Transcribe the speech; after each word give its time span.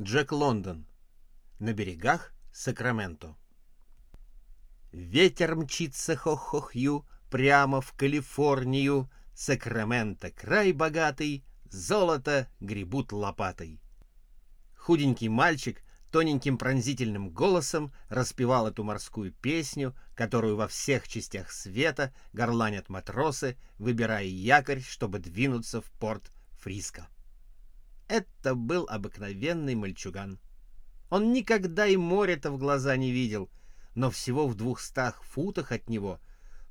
Джек 0.00 0.30
Лондон. 0.30 0.86
На 1.58 1.72
берегах 1.72 2.32
Сакраменто. 2.52 3.34
Ветер 4.92 5.56
мчится 5.56 6.14
хох-хох-ю 6.14 7.04
прямо 7.30 7.80
в 7.80 7.92
Калифорнию. 7.94 9.10
Сакраменто 9.34 10.30
край 10.30 10.70
богатый, 10.70 11.44
золото 11.68 12.46
гребут 12.60 13.10
лопатой. 13.10 13.80
Худенький 14.76 15.28
мальчик 15.28 15.82
тоненьким 16.12 16.58
пронзительным 16.58 17.30
голосом 17.30 17.92
распевал 18.08 18.68
эту 18.68 18.84
морскую 18.84 19.32
песню, 19.32 19.96
которую 20.14 20.54
во 20.54 20.68
всех 20.68 21.08
частях 21.08 21.50
света 21.50 22.14
горланят 22.32 22.88
матросы, 22.88 23.56
выбирая 23.78 24.22
якорь, 24.22 24.80
чтобы 24.80 25.18
двинуться 25.18 25.80
в 25.80 25.90
порт 25.90 26.30
Фриско. 26.60 27.08
Это 28.08 28.54
был 28.54 28.86
обыкновенный 28.88 29.74
мальчуган. 29.74 30.40
Он 31.10 31.32
никогда 31.32 31.86
и 31.86 31.96
море-то 31.96 32.50
в 32.50 32.58
глаза 32.58 32.96
не 32.96 33.12
видел, 33.12 33.50
но 33.94 34.10
всего 34.10 34.48
в 34.48 34.54
двухстах 34.54 35.22
футах 35.22 35.72
от 35.72 35.88
него, 35.90 36.20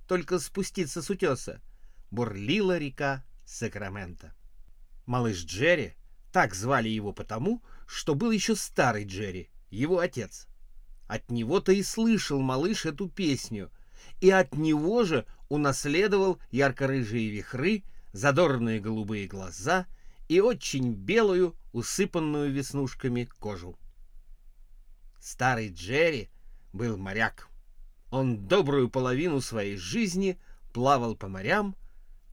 только 0.07 0.39
спуститься 0.39 1.01
с 1.01 1.09
утеса, 1.09 1.61
бурлила 2.09 2.77
река 2.77 3.23
Сакраменто. 3.45 4.33
Малыш 5.05 5.43
Джерри, 5.43 5.93
так 6.31 6.55
звали 6.55 6.89
его 6.89 7.13
потому, 7.13 7.61
что 7.85 8.15
был 8.15 8.31
еще 8.31 8.55
старый 8.55 9.05
Джерри, 9.05 9.49
его 9.69 9.99
отец. 9.99 10.47
От 11.07 11.29
него-то 11.29 11.71
и 11.71 11.83
слышал 11.83 12.41
малыш 12.41 12.85
эту 12.85 13.09
песню, 13.09 13.71
и 14.21 14.29
от 14.31 14.55
него 14.55 15.03
же 15.03 15.25
унаследовал 15.49 16.39
ярко-рыжие 16.51 17.29
вихры, 17.29 17.83
задорные 18.11 18.79
голубые 18.79 19.27
глаза 19.27 19.85
и 20.27 20.39
очень 20.39 20.93
белую, 20.93 21.55
усыпанную 21.71 22.51
веснушками 22.51 23.29
кожу. 23.39 23.77
Старый 25.19 25.69
Джерри 25.71 26.29
был 26.73 26.97
моряк. 26.97 27.49
Он 28.11 28.47
добрую 28.47 28.89
половину 28.89 29.41
своей 29.41 29.77
жизни 29.77 30.39
плавал 30.73 31.15
по 31.15 31.27
морям, 31.27 31.75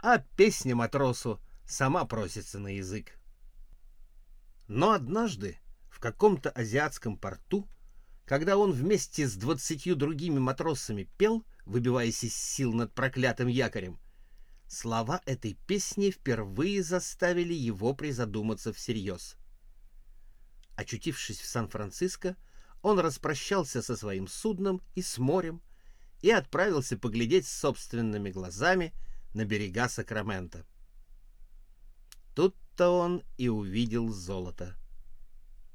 а 0.01 0.19
песня 0.19 0.77
матросу 0.77 1.41
сама 1.67 2.05
просится 2.05 2.59
на 2.59 2.77
язык. 2.77 3.19
Но 4.69 4.93
однажды 4.93 5.59
в 5.91 6.01
каком-то 6.01 6.51
азиатском 6.51 7.17
порту, 7.17 7.69
когда 8.25 8.57
он 8.57 8.73
вместе 8.73 9.27
с 9.27 9.35
двадцатью 9.35 9.97
другими 9.97 10.39
матросами 10.39 11.09
пел, 11.19 11.45
выбиваясь 11.67 12.25
из 12.25 12.35
сил 12.35 12.73
над 12.73 12.93
проклятым 12.93 13.49
якорем, 13.49 13.99
слова 14.75 15.23
этой 15.25 15.55
песни 15.67 16.11
впервые 16.11 16.83
заставили 16.83 17.55
его 17.55 17.95
призадуматься 17.95 18.73
всерьез. 18.73 19.37
Очутившись 20.77 21.41
в 21.41 21.47
Сан-Франциско, 21.47 22.37
он 22.83 22.99
распрощался 22.99 23.81
со 23.81 23.97
своим 23.97 24.29
судном 24.29 24.83
и 24.95 25.03
с 25.03 25.17
морем 25.19 25.63
и 26.21 26.31
отправился 26.31 26.99
поглядеть 26.99 27.47
собственными 27.47 28.31
глазами 28.31 28.93
на 29.33 29.45
берега 29.45 29.89
Сакрамента. 29.89 30.67
Тут-то 32.35 32.91
он 32.91 33.23
и 33.39 33.49
увидел 33.49 34.11
золото. 34.11 34.77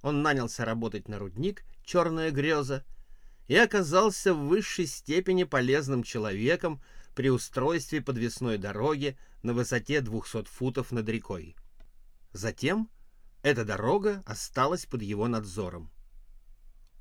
Он 0.02 0.22
нанялся 0.22 0.66
работать 0.66 1.08
на 1.08 1.20
рудник 1.20 1.64
«Черная 1.84 2.32
греза» 2.32 2.86
и 3.48 3.56
оказался 3.56 4.34
в 4.34 4.48
высшей 4.48 4.86
степени 4.86 5.44
полезным 5.44 6.04
человеком 6.04 6.82
при 7.16 7.30
устройстве 7.30 8.02
подвесной 8.02 8.58
дороги 8.58 9.18
на 9.44 9.54
высоте 9.54 10.02
200 10.02 10.46
футов 10.46 10.92
над 10.92 11.08
рекой. 11.10 11.56
Затем 12.32 12.90
эта 13.42 13.66
дорога 13.66 14.22
осталась 14.26 14.86
под 14.86 15.02
его 15.02 15.28
надзором. 15.28 15.92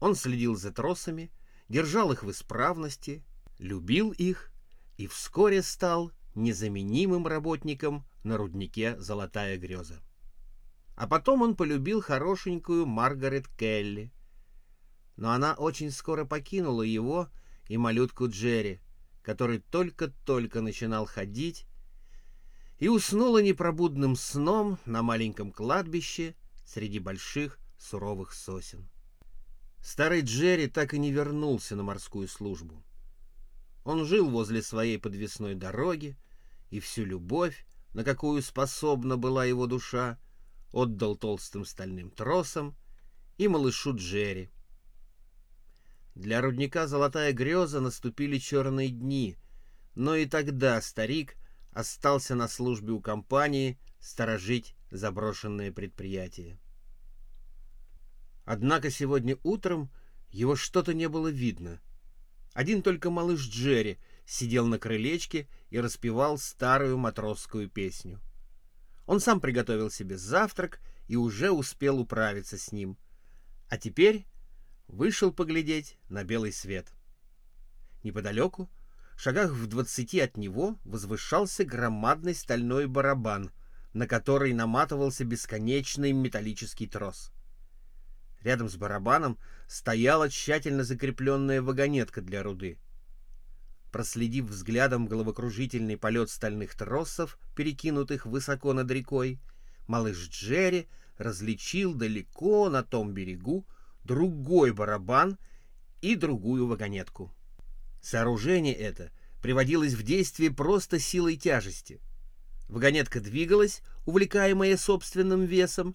Он 0.00 0.14
следил 0.14 0.56
за 0.56 0.70
тросами, 0.70 1.32
держал 1.68 2.12
их 2.12 2.22
в 2.22 2.30
исправности, 2.30 3.24
любил 3.58 4.12
их 4.12 4.52
и 4.96 5.06
вскоре 5.06 5.62
стал 5.62 6.12
незаменимым 6.34 7.26
работником 7.26 8.06
на 8.22 8.36
руднике 8.36 8.98
«Золотая 8.98 9.58
греза». 9.58 10.00
А 10.94 11.06
потом 11.06 11.42
он 11.42 11.56
полюбил 11.56 12.00
хорошенькую 12.00 12.86
Маргарет 12.86 13.48
Келли. 13.48 14.12
Но 15.16 15.30
она 15.30 15.54
очень 15.54 15.90
скоро 15.90 16.24
покинула 16.24 16.82
его 16.82 17.28
и 17.68 17.76
малютку 17.76 18.28
Джерри, 18.28 18.80
который 19.28 19.58
только-только 19.58 20.62
начинал 20.62 21.04
ходить, 21.04 21.66
и 22.78 22.88
уснула 22.88 23.42
непробудным 23.42 24.16
сном 24.16 24.78
на 24.86 25.02
маленьком 25.02 25.52
кладбище 25.52 26.34
среди 26.64 26.98
больших 26.98 27.58
суровых 27.76 28.32
сосен. 28.32 28.88
Старый 29.84 30.22
Джерри 30.22 30.66
так 30.66 30.94
и 30.94 30.98
не 30.98 31.12
вернулся 31.12 31.76
на 31.76 31.82
морскую 31.82 32.26
службу. 32.26 32.82
Он 33.84 34.06
жил 34.06 34.30
возле 34.30 34.62
своей 34.62 34.98
подвесной 34.98 35.54
дороги, 35.54 36.16
и 36.70 36.80
всю 36.80 37.04
любовь, 37.04 37.66
на 37.92 38.04
какую 38.04 38.40
способна 38.40 39.18
была 39.18 39.44
его 39.44 39.66
душа, 39.66 40.18
отдал 40.72 41.16
толстым 41.16 41.66
стальным 41.66 42.10
тросам 42.10 42.74
и 43.36 43.46
малышу 43.46 43.94
Джерри. 43.94 44.48
Для 46.18 46.40
рудника 46.40 46.88
«Золотая 46.88 47.32
греза» 47.32 47.80
наступили 47.80 48.38
черные 48.38 48.88
дни, 48.88 49.38
но 49.94 50.16
и 50.16 50.26
тогда 50.26 50.82
старик 50.82 51.36
остался 51.70 52.34
на 52.34 52.48
службе 52.48 52.90
у 52.90 53.00
компании 53.00 53.78
сторожить 54.00 54.74
заброшенное 54.90 55.70
предприятие. 55.70 56.58
Однако 58.44 58.90
сегодня 58.90 59.38
утром 59.44 59.90
его 60.30 60.56
что-то 60.56 60.92
не 60.92 61.08
было 61.08 61.28
видно. 61.28 61.80
Один 62.52 62.82
только 62.82 63.10
малыш 63.10 63.48
Джерри 63.48 63.98
сидел 64.26 64.66
на 64.66 64.80
крылечке 64.80 65.46
и 65.70 65.78
распевал 65.78 66.36
старую 66.36 66.98
матросскую 66.98 67.70
песню. 67.70 68.18
Он 69.06 69.20
сам 69.20 69.40
приготовил 69.40 69.88
себе 69.88 70.18
завтрак 70.18 70.80
и 71.06 71.14
уже 71.14 71.52
успел 71.52 72.00
управиться 72.00 72.58
с 72.58 72.72
ним. 72.72 72.98
А 73.68 73.78
теперь 73.78 74.26
вышел 74.88 75.32
поглядеть 75.32 75.98
на 76.08 76.24
белый 76.24 76.52
свет. 76.52 76.92
Неподалеку, 78.02 78.70
шагах 79.16 79.52
в 79.52 79.66
двадцати 79.66 80.20
от 80.20 80.36
него, 80.36 80.78
возвышался 80.84 81.64
громадный 81.64 82.34
стальной 82.34 82.86
барабан, 82.86 83.50
на 83.92 84.06
который 84.06 84.52
наматывался 84.52 85.24
бесконечный 85.24 86.12
металлический 86.12 86.86
трос. 86.86 87.32
Рядом 88.42 88.68
с 88.68 88.76
барабаном 88.76 89.38
стояла 89.66 90.30
тщательно 90.30 90.84
закрепленная 90.84 91.60
вагонетка 91.60 92.22
для 92.22 92.42
руды. 92.42 92.78
Проследив 93.90 94.46
взглядом 94.46 95.06
головокружительный 95.06 95.96
полет 95.96 96.30
стальных 96.30 96.74
тросов, 96.74 97.38
перекинутых 97.56 98.26
высоко 98.26 98.72
над 98.72 98.90
рекой, 98.90 99.40
малыш 99.86 100.28
Джерри 100.28 100.88
различил 101.16 101.94
далеко 101.94 102.68
на 102.68 102.82
том 102.84 103.12
берегу 103.12 103.66
другой 104.08 104.72
барабан 104.72 105.38
и 106.00 106.16
другую 106.16 106.66
вагонетку. 106.66 107.30
Сооружение 108.00 108.74
это 108.74 109.12
приводилось 109.42 109.92
в 109.92 110.02
действие 110.02 110.50
просто 110.50 110.98
силой 110.98 111.36
тяжести. 111.36 112.00
Вагонетка 112.68 113.20
двигалась, 113.20 113.82
увлекаемая 114.06 114.76
собственным 114.76 115.44
весом, 115.44 115.94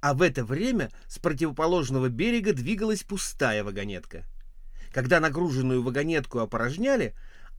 а 0.00 0.14
в 0.14 0.22
это 0.22 0.44
время 0.44 0.90
с 1.06 1.18
противоположного 1.18 2.08
берега 2.08 2.54
двигалась 2.54 3.04
пустая 3.04 3.62
вагонетка. 3.62 4.24
Когда 4.92 5.20
нагруженную 5.20 5.82
вагонетку 5.82 6.38
опорожняли, 6.38 7.14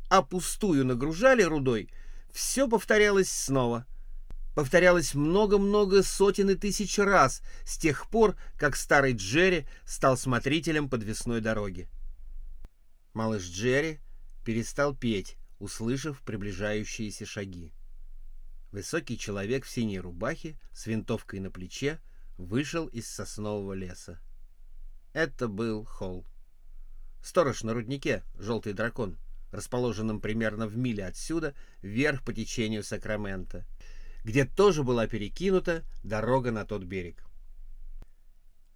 а 0.10 0.24
пустую 0.24 0.86
нагружали 0.86 1.44
рудой, 1.44 1.90
все 2.32 2.68
повторялось 2.68 3.30
снова. 3.30 3.86
Повторялось 4.54 5.14
много-много 5.14 6.04
сотен 6.04 6.50
и 6.50 6.56
тысяч 6.56 6.98
раз 7.00 7.42
с 7.66 7.78
тех 7.78 8.10
пор, 8.10 8.36
как 8.58 8.76
старый 8.76 9.14
Джерри 9.14 9.66
стал 9.86 10.18
смотрителем 10.18 10.90
подвесной 10.90 11.40
дороги. 11.40 11.88
Малыш 13.14 13.44
Джерри 13.44 14.02
перестал 14.44 14.94
петь, 14.94 15.38
услышав 15.60 16.22
приближающиеся 16.22 17.26
шаги. 17.26 17.72
Высокий 18.72 19.18
человек 19.18 19.66
в 19.66 19.70
синей 19.70 20.00
рубахе 20.00 20.60
с 20.74 20.86
винтовкой 20.86 21.40
на 21.40 21.50
плече 21.50 22.02
вышел 22.38 22.88
из 22.88 23.08
соснового 23.08 23.74
леса. 23.74 24.20
Это 25.14 25.48
был 25.48 25.86
Холл. 25.86 26.26
Сторож 27.22 27.64
на 27.64 27.74
руднике, 27.74 28.24
желтый 28.36 28.74
дракон— 28.74 29.18
расположенном 29.52 30.20
примерно 30.20 30.68
в 30.68 30.78
миле 30.78 31.06
отсюда, 31.06 31.54
вверх 31.82 32.24
по 32.24 32.34
течению 32.34 32.84
Сакрамента, 32.84 33.66
где 34.24 34.46
тоже 34.46 34.84
была 34.84 35.08
перекинута 35.08 35.84
дорога 36.04 36.52
на 36.52 36.66
тот 36.66 36.84
берег. 36.84 37.24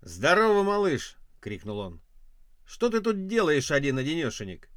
«Здорово, 0.01 0.63
малыш!»— 0.63 1.18
крикнул 1.39 1.80
он. 1.80 2.01
«Что 2.65 2.89
ты 2.89 3.01
тут 3.01 3.27
делаешь 3.27 3.71
один-одинешенек?» 3.71 4.69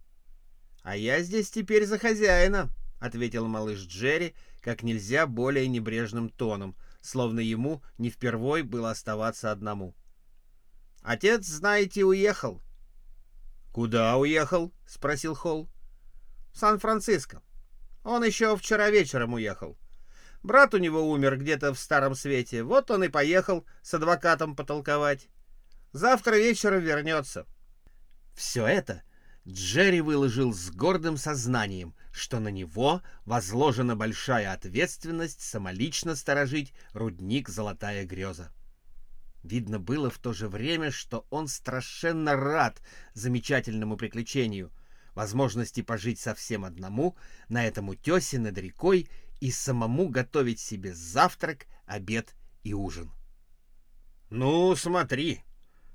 «А 0.82 0.96
я 0.96 1.22
здесь 1.22 1.50
теперь 1.50 1.86
за 1.86 1.98
хозяина»,— 1.98 2.70
ответил 3.00 3.46
малыш 3.46 3.80
Джерри 3.80 4.34
как 4.60 4.82
нельзя 4.82 5.26
более 5.26 5.68
небрежным 5.68 6.28
тоном, 6.28 6.76
словно 7.00 7.40
ему 7.40 7.82
не 7.96 8.10
впервой 8.10 8.62
было 8.62 8.90
оставаться 8.90 9.50
одному. 9.50 9.94
Отец, 11.02 11.46
знаете, 11.46 12.04
уехал. 12.04 12.60
Куда 13.72 14.16
уехал? 14.16 14.72
спросил 14.86 15.34
Холл. 15.34 15.70
В 16.52 16.58
Сан-Франциско. 16.58 17.42
Он 18.04 18.24
еще 18.24 18.56
вчера 18.56 18.90
вечером 18.90 19.34
уехал. 19.34 19.78
Брат 20.42 20.74
у 20.74 20.78
него 20.78 21.10
умер 21.10 21.38
где-то 21.38 21.74
в 21.74 21.78
Старом 21.78 22.14
Свете. 22.14 22.62
Вот 22.62 22.90
он 22.90 23.04
и 23.04 23.08
поехал 23.08 23.66
с 23.82 23.94
адвокатом 23.94 24.54
потолковать. 24.54 25.28
Завтра 25.92 26.36
вечером 26.36 26.80
вернется. 26.80 27.46
Все 28.34 28.66
это 28.66 29.02
Джерри 29.48 30.02
выложил 30.02 30.52
с 30.52 30.70
гордым 30.70 31.16
сознанием, 31.16 31.94
что 32.12 32.38
на 32.38 32.48
него 32.48 33.02
возложена 33.24 33.96
большая 33.96 34.52
ответственность 34.52 35.40
самолично 35.40 36.14
сторожить 36.16 36.74
рудник 36.92 37.48
«Золотая 37.48 38.04
греза». 38.04 38.52
Видно 39.42 39.78
было 39.78 40.10
в 40.10 40.18
то 40.18 40.34
же 40.34 40.48
время, 40.48 40.90
что 40.90 41.26
он 41.30 41.48
страшенно 41.48 42.36
рад 42.36 42.82
замечательному 43.14 43.96
приключению, 43.96 44.70
возможности 45.14 45.80
пожить 45.80 46.20
совсем 46.20 46.66
одному 46.66 47.16
на 47.48 47.66
этом 47.66 47.88
утесе 47.88 48.38
над 48.38 48.58
рекой 48.58 49.08
и 49.40 49.50
самому 49.50 50.08
готовить 50.08 50.60
себе 50.60 50.94
завтрак, 50.94 51.66
обед 51.86 52.34
и 52.64 52.74
ужин. 52.74 53.12
«Ну, 54.30 54.74
смотри, 54.76 55.42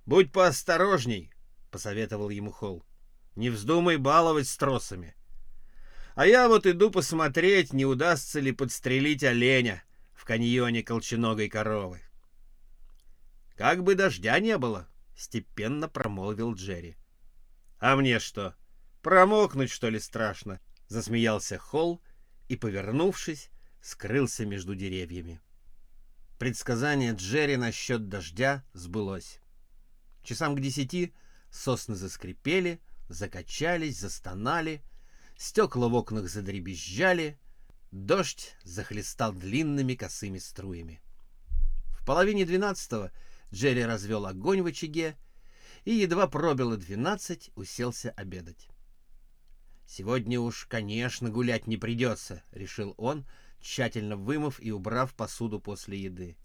будь 0.06 0.32
поосторожней»,— 0.32 1.32
посоветовал 1.72 2.30
ему 2.30 2.52
Холл. 2.52 2.84
«Не 3.36 3.50
вздумай 3.50 3.98
баловать 3.98 4.48
с 4.48 4.58
тросами. 4.58 5.16
А 6.16 6.26
я 6.26 6.48
вот 6.48 6.66
иду 6.66 6.92
посмотреть, 6.92 7.74
не 7.74 7.86
удастся 7.86 8.40
ли 8.40 8.52
подстрелить 8.52 9.24
оленя 9.24 9.84
в 10.14 10.26
каньоне 10.26 10.84
колченогой 10.84 11.50
коровы». 11.50 12.02
«Как 13.56 13.84
бы 13.84 13.96
дождя 13.96 14.40
не 14.40 14.58
было»,— 14.58 14.88
степенно 15.16 15.88
промолвил 15.88 16.54
Джерри. 16.56 16.98
«А 17.80 17.96
мне 17.96 18.20
что, 18.20 18.56
промокнуть, 19.02 19.70
что 19.70 19.90
ли, 19.90 20.00
страшно?»— 20.00 20.60
засмеялся 20.88 21.58
Холл 21.58 22.02
и, 22.48 22.56
повернувшись, 22.56 23.50
скрылся 23.82 24.46
между 24.46 24.76
деревьями. 24.76 25.42
Предсказание 26.40 27.14
Джерри 27.14 27.58
насчет 27.58 28.10
дождя 28.10 28.64
сбылось. 28.74 29.40
Часам 30.24 30.56
к 30.56 30.62
десяти 30.62 31.14
сосны 31.50 31.96
заскрипели, 31.96 32.80
закачались, 33.10 34.00
застонали, 34.00 34.82
стекла 35.38 35.88
в 35.88 35.94
окнах 35.94 36.30
задребезжали, 36.30 37.40
дождь 37.92 38.56
захлестал 38.64 39.34
длинными 39.34 39.96
косыми 39.96 40.40
струями. 40.40 41.02
В 42.00 42.06
половине 42.06 42.46
двенадцатого 42.46 43.12
Джерри 43.54 43.84
развел 43.84 44.26
огонь 44.26 44.62
в 44.62 44.66
очаге 44.66 45.16
и 45.86 45.94
едва 45.94 46.28
пробило 46.28 46.76
двенадцать, 46.76 47.52
уселся 47.56 48.12
обедать. 48.12 48.68
«Сегодня 49.86 50.40
уж, 50.40 50.66
конечно, 50.66 51.30
гулять 51.30 51.68
не 51.68 51.78
придется»,— 51.78 52.44
решил 52.52 52.94
он, 52.98 53.26
тщательно 53.60 54.18
вымыв 54.18 54.60
и 54.60 54.72
убрав 54.72 55.14
посуду 55.14 55.60
после 55.60 56.00
еды. 56.00 56.38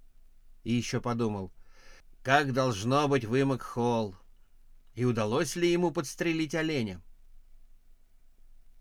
И 0.65 0.73
еще 0.73 1.01
подумал, 1.01 1.53
как 2.23 2.53
должно 2.53 3.09
быть 3.09 3.25
вымок 3.25 3.63
холл, 3.63 4.17
и 4.95 5.05
удалось 5.05 5.57
ли 5.57 5.71
ему 5.71 5.91
подстрелить 5.91 6.55
оленя. 6.55 7.01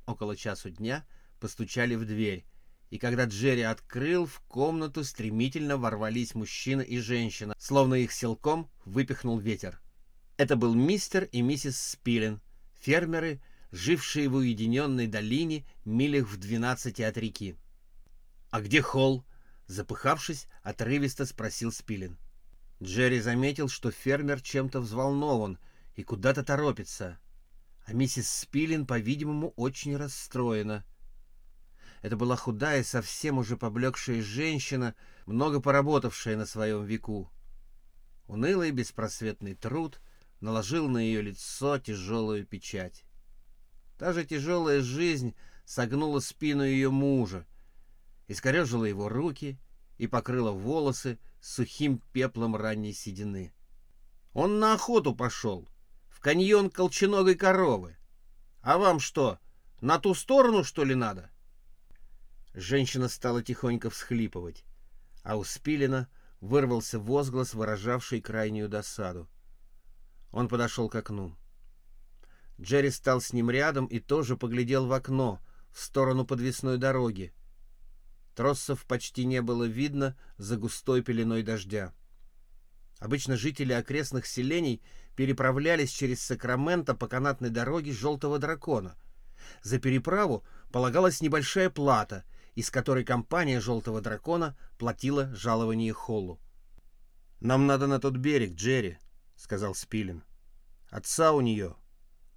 Около 0.05 0.35
часу 0.35 0.69
дня 0.69 1.05
постучали 1.39 1.95
в 1.95 2.05
дверь, 2.05 2.45
и 2.89 2.97
когда 2.97 3.25
Джерри 3.25 3.61
открыл, 3.61 4.25
в 4.25 4.39
комнату 4.41 5.03
стремительно 5.03 5.77
ворвались 5.77 6.35
мужчина 6.35 6.81
и 6.81 6.99
женщина, 6.99 7.55
словно 7.59 7.95
их 7.95 8.11
силком 8.11 8.69
выпихнул 8.85 9.37
ветер. 9.37 9.81
Это 10.37 10.55
был 10.55 10.73
мистер 10.73 11.25
и 11.25 11.41
миссис 11.41 11.79
Спилен, 11.79 12.41
фермеры, 12.79 13.41
жившие 13.71 14.29
в 14.29 14.35
уединенной 14.35 15.07
долине 15.07 15.65
милях 15.85 16.27
в 16.27 16.37
двенадцати 16.37 17.01
от 17.01 17.17
реки. 17.17 17.57
«А 18.49 18.61
где 18.61 18.81
Холл?»— 18.81 19.25
запыхавшись, 19.67 20.47
отрывисто 20.63 21.25
спросил 21.25 21.71
Спилин. 21.71 22.17
Джерри 22.81 23.19
заметил, 23.19 23.69
что 23.69 23.91
фермер 23.91 24.41
чем-то 24.41 24.79
взволнован 24.79 25.57
и 25.95 26.03
куда-то 26.03 26.43
торопится, 26.43 27.19
а 27.85 27.93
миссис 27.93 28.29
Спилин, 28.29 28.85
по-видимому, 28.85 29.53
очень 29.55 29.97
расстроена. 29.97 30.85
Это 32.01 32.15
была 32.15 32.35
худая, 32.35 32.83
совсем 32.83 33.39
уже 33.39 33.57
поблекшая 33.57 34.21
женщина, 34.21 34.93
много 35.25 35.59
поработавшая 35.59 36.37
на 36.37 36.45
своем 36.45 36.85
веку. 36.85 37.31
Унылый 38.27 38.71
беспросветный 38.71 39.55
труд 39.55 39.99
наложил 40.39 40.87
на 40.87 40.99
ее 40.99 41.21
лицо 41.21 41.79
тяжелую 41.79 42.45
печать. 42.45 43.03
Та 43.97 44.13
же 44.13 44.25
тяжелая 44.25 44.81
жизнь 44.81 45.35
согнула 45.65 46.19
спину 46.19 46.63
ее 46.63 46.91
мужа, 46.91 47.45
искорежила 48.27 48.85
его 48.85 49.09
руки 49.09 49.57
и 49.97 50.07
покрыла 50.07 50.51
волосы 50.51 51.19
сухим 51.41 52.01
пеплом 52.13 52.55
ранней 52.55 52.93
седины. 52.93 53.53
Он 54.33 54.59
на 54.59 54.73
охоту 54.73 55.15
пошел, 55.15 55.67
в 56.09 56.19
каньон 56.19 56.69
колченогой 56.69 57.35
коровы. 57.35 57.97
А 58.61 58.77
вам 58.77 58.99
что, 58.99 59.39
на 59.81 59.97
ту 59.97 60.13
сторону, 60.13 60.63
что 60.63 60.83
ли, 60.83 60.93
надо? 60.93 61.31
Женщина 62.53 63.07
стала 63.07 63.41
тихонько 63.41 63.89
всхлипывать, 63.89 64.63
а 65.23 65.37
у 65.37 65.43
Спилина 65.43 66.07
вырвался 66.39 66.99
возглас, 66.99 67.53
выражавший 67.53 68.21
крайнюю 68.21 68.69
досаду. 68.69 69.27
Он 70.31 70.47
подошел 70.47 70.89
к 70.89 70.95
окну. 70.95 71.35
Джерри 72.59 72.89
стал 72.89 73.21
с 73.21 73.33
ним 73.33 73.49
рядом 73.49 73.85
и 73.85 73.99
тоже 73.99 74.35
поглядел 74.35 74.87
в 74.87 74.93
окно, 74.93 75.39
в 75.71 75.79
сторону 75.79 76.25
подвесной 76.25 76.77
дороги. 76.77 77.33
Троссов 78.35 78.85
почти 78.85 79.25
не 79.25 79.41
было 79.41 79.63
видно 79.63 80.17
за 80.37 80.57
густой 80.57 81.01
пеленой 81.01 81.43
дождя. 81.43 81.93
Обычно 82.99 83.37
жители 83.37 83.73
окрестных 83.73 84.25
селений 84.25 84.81
переправлялись 85.15 85.91
через 85.91 86.21
Сакраменто 86.21 86.95
по 86.95 87.07
канатной 87.07 87.49
дороге 87.49 87.91
Желтого 87.91 88.39
Дракона. 88.39 88.95
За 89.61 89.79
переправу 89.79 90.43
полагалась 90.71 91.21
небольшая 91.21 91.69
плата, 91.69 92.23
из 92.55 92.71
которой 92.71 93.03
компания 93.03 93.61
Желтого 93.61 94.01
Дракона 94.01 94.57
платила 94.79 95.33
жалование 95.35 95.93
Холлу. 95.93 96.39
«Нам 97.39 97.67
надо 97.67 97.85
на 97.85 97.99
тот 97.99 98.17
берег, 98.17 98.55
Джерри»,— 98.55 98.97
сказал 99.35 99.75
Спилин. 99.75 100.23
«Отца 100.89 101.33
у 101.33 101.41
нее 101.41 101.75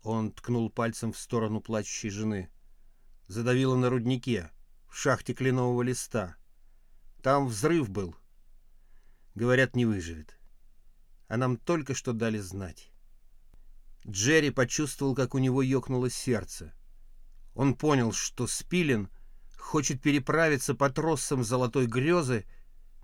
он 0.03 0.33
ткнул 0.33 0.71
пальцем 0.71 1.13
в 1.13 1.19
сторону 1.19 1.61
плачущей 1.61 2.11
жены. 2.11 2.51
Задавило 3.27 3.77
на 3.77 3.91
руднике, 3.91 4.51
в 4.89 4.97
шахте 4.97 5.35
кленового 5.35 5.83
листа. 5.83 6.37
Там 7.23 7.47
взрыв 7.47 7.91
был. 7.91 8.17
Говорят, 9.35 9.77
не 9.77 9.87
выживет. 9.87 10.39
А 11.29 11.37
нам 11.37 11.57
только 11.57 11.95
что 11.95 12.13
дали 12.13 12.39
знать. 12.39 12.91
Джерри 14.07 14.51
почувствовал, 14.51 15.15
как 15.15 15.35
у 15.35 15.39
него 15.39 15.63
ёкнуло 15.63 16.11
сердце. 16.11 16.73
Он 17.55 17.75
понял, 17.75 18.13
что 18.13 18.47
Спилин 18.47 19.09
хочет 19.57 20.01
переправиться 20.01 20.75
по 20.75 20.89
троссам 20.91 21.45
золотой 21.45 21.87
грезы, 21.87 22.47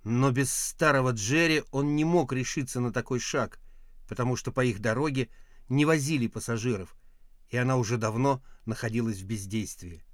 но 0.02 0.30
без 0.30 0.52
старого 0.52 1.10
Джерри 1.10 1.64
он 1.70 1.94
не 1.94 2.04
мог 2.04 2.32
решиться 2.32 2.80
на 2.80 2.92
такой 2.92 3.20
шаг, 3.20 3.60
потому 4.08 4.36
что 4.36 4.50
по 4.50 4.64
их 4.64 4.80
дороге 4.80 5.28
не 5.68 5.84
возили 5.84 6.26
пассажиров, 6.26 6.96
и 7.48 7.56
она 7.56 7.76
уже 7.76 7.96
давно 7.96 8.42
находилась 8.64 9.18
в 9.18 9.26
бездействии. 9.26 10.04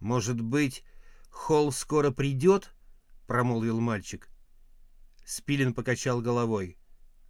«Может 0.00 0.40
быть, 0.40 0.84
Холл 1.30 1.72
скоро 1.72 2.10
придет?»— 2.10 2.74
промолвил 3.26 3.80
мальчик. 3.80 4.28
Спилин 5.24 5.74
покачал 5.74 6.20
головой. 6.20 6.78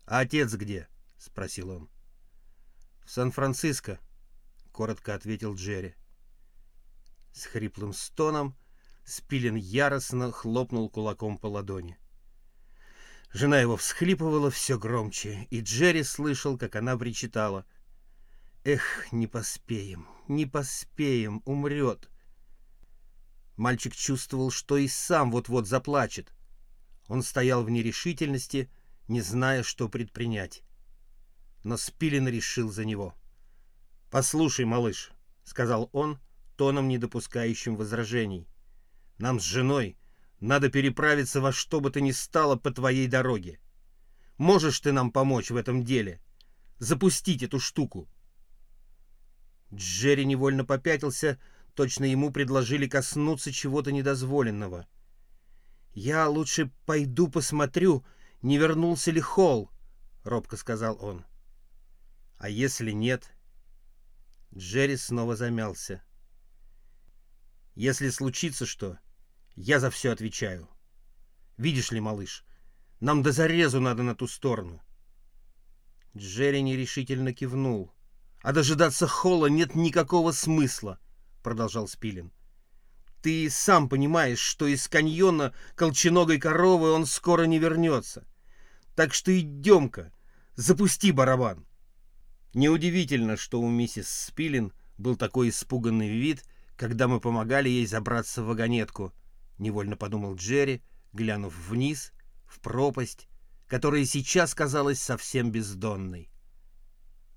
«А 0.06 0.20
отец 0.20 0.54
где?»— 0.54 0.88
спросил 1.18 1.70
он. 1.70 1.90
«В 3.04 3.10
Сан-Франциско»,— 3.10 4.00
коротко 4.72 5.14
ответил 5.14 5.54
Джерри. 5.54 5.94
С 7.32 7.44
хриплым 7.44 7.92
стоном 7.92 8.56
Спилин 9.04 9.54
яростно 9.54 10.30
хлопнул 10.32 10.88
кулаком 10.88 11.38
по 11.38 11.46
ладони. 11.46 11.98
Жена 13.32 13.60
его 13.60 13.78
всхлипывала 13.78 14.50
все 14.50 14.78
громче, 14.78 15.46
и 15.50 15.60
Джерри 15.60 16.02
слышал, 16.02 16.58
как 16.58 16.76
она 16.76 16.98
причитала. 16.98 17.64
«Эх, 18.64 19.10
не 19.10 19.26
поспеем, 19.26 20.06
не 20.28 20.44
поспеем, 20.44 21.42
умрет!» 21.46 22.10
Мальчик 23.56 23.94
чувствовал, 23.94 24.50
что 24.50 24.76
и 24.76 24.86
сам 24.86 25.30
вот-вот 25.30 25.66
заплачет. 25.66 26.32
Он 27.08 27.22
стоял 27.22 27.64
в 27.64 27.70
нерешительности, 27.70 28.70
не 29.08 29.22
зная, 29.22 29.62
что 29.62 29.88
предпринять. 29.88 30.62
Но 31.64 31.76
Спилин 31.76 32.28
решил 32.28 32.70
за 32.70 32.84
него. 32.84 33.14
«Послушай, 34.10 34.66
малыш»,— 34.66 35.10
сказал 35.44 35.88
он, 35.92 36.18
тоном, 36.56 36.86
не 36.86 36.98
допускающим 36.98 37.76
возражений. 37.76 38.46
«Нам 39.18 39.40
с 39.40 39.42
женой 39.42 39.96
надо 40.42 40.70
переправиться 40.70 41.40
во 41.40 41.52
что 41.52 41.80
бы 41.80 41.90
то 41.90 42.00
ни 42.00 42.10
стало 42.10 42.56
по 42.56 42.72
твоей 42.72 43.06
дороге. 43.06 43.60
Можешь 44.38 44.80
ты 44.80 44.90
нам 44.90 45.12
помочь 45.12 45.50
в 45.50 45.56
этом 45.56 45.84
деле? 45.84 46.20
Запустить 46.78 47.44
эту 47.44 47.60
штуку?» 47.60 48.08
Джерри 49.72 50.24
невольно 50.24 50.64
попятился, 50.64 51.38
точно 51.74 52.06
ему 52.06 52.32
предложили 52.32 52.88
коснуться 52.88 53.52
чего-то 53.52 53.92
недозволенного. 53.92 54.88
«Я 55.94 56.28
лучше 56.28 56.72
пойду 56.86 57.28
посмотрю, 57.28 58.04
не 58.42 58.58
вернулся 58.58 59.12
ли 59.12 59.20
Холл»,— 59.20 59.70
робко 60.24 60.56
сказал 60.56 60.98
он. 61.00 61.24
«А 62.38 62.48
если 62.48 62.90
нет?» 62.90 63.32
Джерри 64.52 64.96
снова 64.96 65.36
замялся. 65.36 66.02
«Если 67.76 68.10
случится 68.10 68.66
что, 68.66 68.98
я 69.56 69.80
за 69.80 69.90
все 69.90 70.10
отвечаю. 70.10 70.68
Видишь 71.56 71.90
ли, 71.90 72.00
малыш, 72.00 72.44
нам 73.00 73.22
до 73.22 73.32
зарезу 73.32 73.80
надо 73.80 74.02
на 74.02 74.14
ту 74.14 74.26
сторону». 74.26 74.82
Джерри 76.16 76.62
нерешительно 76.62 77.32
кивнул. 77.32 77.92
«А 78.42 78.52
дожидаться 78.52 79.06
Холла 79.06 79.46
нет 79.46 79.74
никакого 79.74 80.32
смысла»,— 80.32 80.98
продолжал 81.42 81.88
Спилин. 81.88 82.32
«Ты 83.22 83.48
сам 83.50 83.88
понимаешь, 83.88 84.40
что 84.40 84.66
из 84.66 84.88
каньона 84.88 85.54
колченогой 85.74 86.38
коровы 86.38 86.90
он 86.90 87.06
скоро 87.06 87.44
не 87.44 87.58
вернется. 87.58 88.26
Так 88.96 89.14
что 89.14 89.38
идем-ка, 89.38 90.12
запусти 90.56 91.12
барабан». 91.12 91.66
Неудивительно, 92.52 93.36
что 93.36 93.60
у 93.60 93.70
миссис 93.70 94.08
Спилин 94.08 94.72
был 94.98 95.16
такой 95.16 95.48
испуганный 95.48 96.08
вид, 96.08 96.44
когда 96.76 97.08
мы 97.08 97.20
помогали 97.20 97.68
ей 97.68 97.86
забраться 97.86 98.42
в 98.42 98.46
вагонетку, 98.46 99.14
невольно 99.62 99.96
подумал 99.96 100.34
Джерри, 100.34 100.82
глянув 101.12 101.56
вниз, 101.68 102.12
в 102.46 102.60
пропасть, 102.60 103.28
которая 103.66 104.04
сейчас 104.04 104.54
казалась 104.54 105.00
совсем 105.00 105.50
бездонной. 105.50 106.30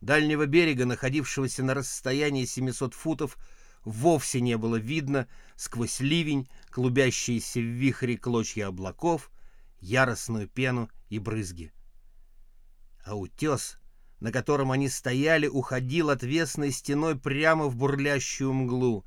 Дальнего 0.01 0.45
берега, 0.45 0.85
находившегося 0.85 1.63
на 1.63 1.73
расстоянии 1.73 2.45
700 2.45 2.93
футов, 2.93 3.37
вовсе 3.85 4.41
не 4.41 4.57
было 4.57 4.75
видно 4.75 5.27
сквозь 5.55 6.01
ливень, 6.01 6.49
клубящиеся 6.69 7.59
в 7.59 7.63
вихре 7.63 8.17
клочья 8.17 8.67
облаков, 8.67 9.31
яростную 9.79 10.49
пену 10.49 10.89
и 11.09 11.19
брызги. 11.19 11.71
А 13.05 13.15
утес— 13.15 13.77
на 14.19 14.31
котором 14.31 14.71
они 14.71 14.89
стояли, 14.89 15.47
уходил 15.47 16.09
отвесной 16.09 16.71
стеной 16.71 17.15
прямо 17.17 17.65
в 17.67 17.75
бурлящую 17.75 18.53
мглу. 18.53 19.05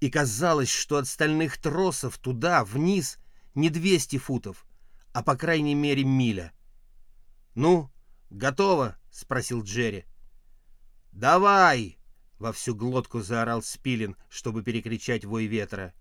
И 0.00 0.10
казалось, 0.10 0.70
что 0.70 0.96
от 0.96 1.06
стальных 1.06 1.58
тросов 1.58 2.18
туда, 2.18 2.64
вниз, 2.64 3.18
не 3.54 3.70
200 3.70 4.18
футов, 4.18 4.66
а 5.12 5.22
по 5.22 5.36
крайней 5.36 5.74
мере 5.74 6.04
миля. 6.04 6.52
«Ну, 7.54 7.90
готово?»— 8.30 8.96
спросил 9.10 9.62
Джерри. 9.62 10.06
«Давай!»— 11.12 11.98
во 12.38 12.52
всю 12.52 12.74
глотку 12.74 13.20
заорал 13.20 13.62
Спилин, 13.62 14.16
чтобы 14.28 14.62
перекричать 14.62 15.24
вой 15.24 15.46
ветра. 15.46 15.92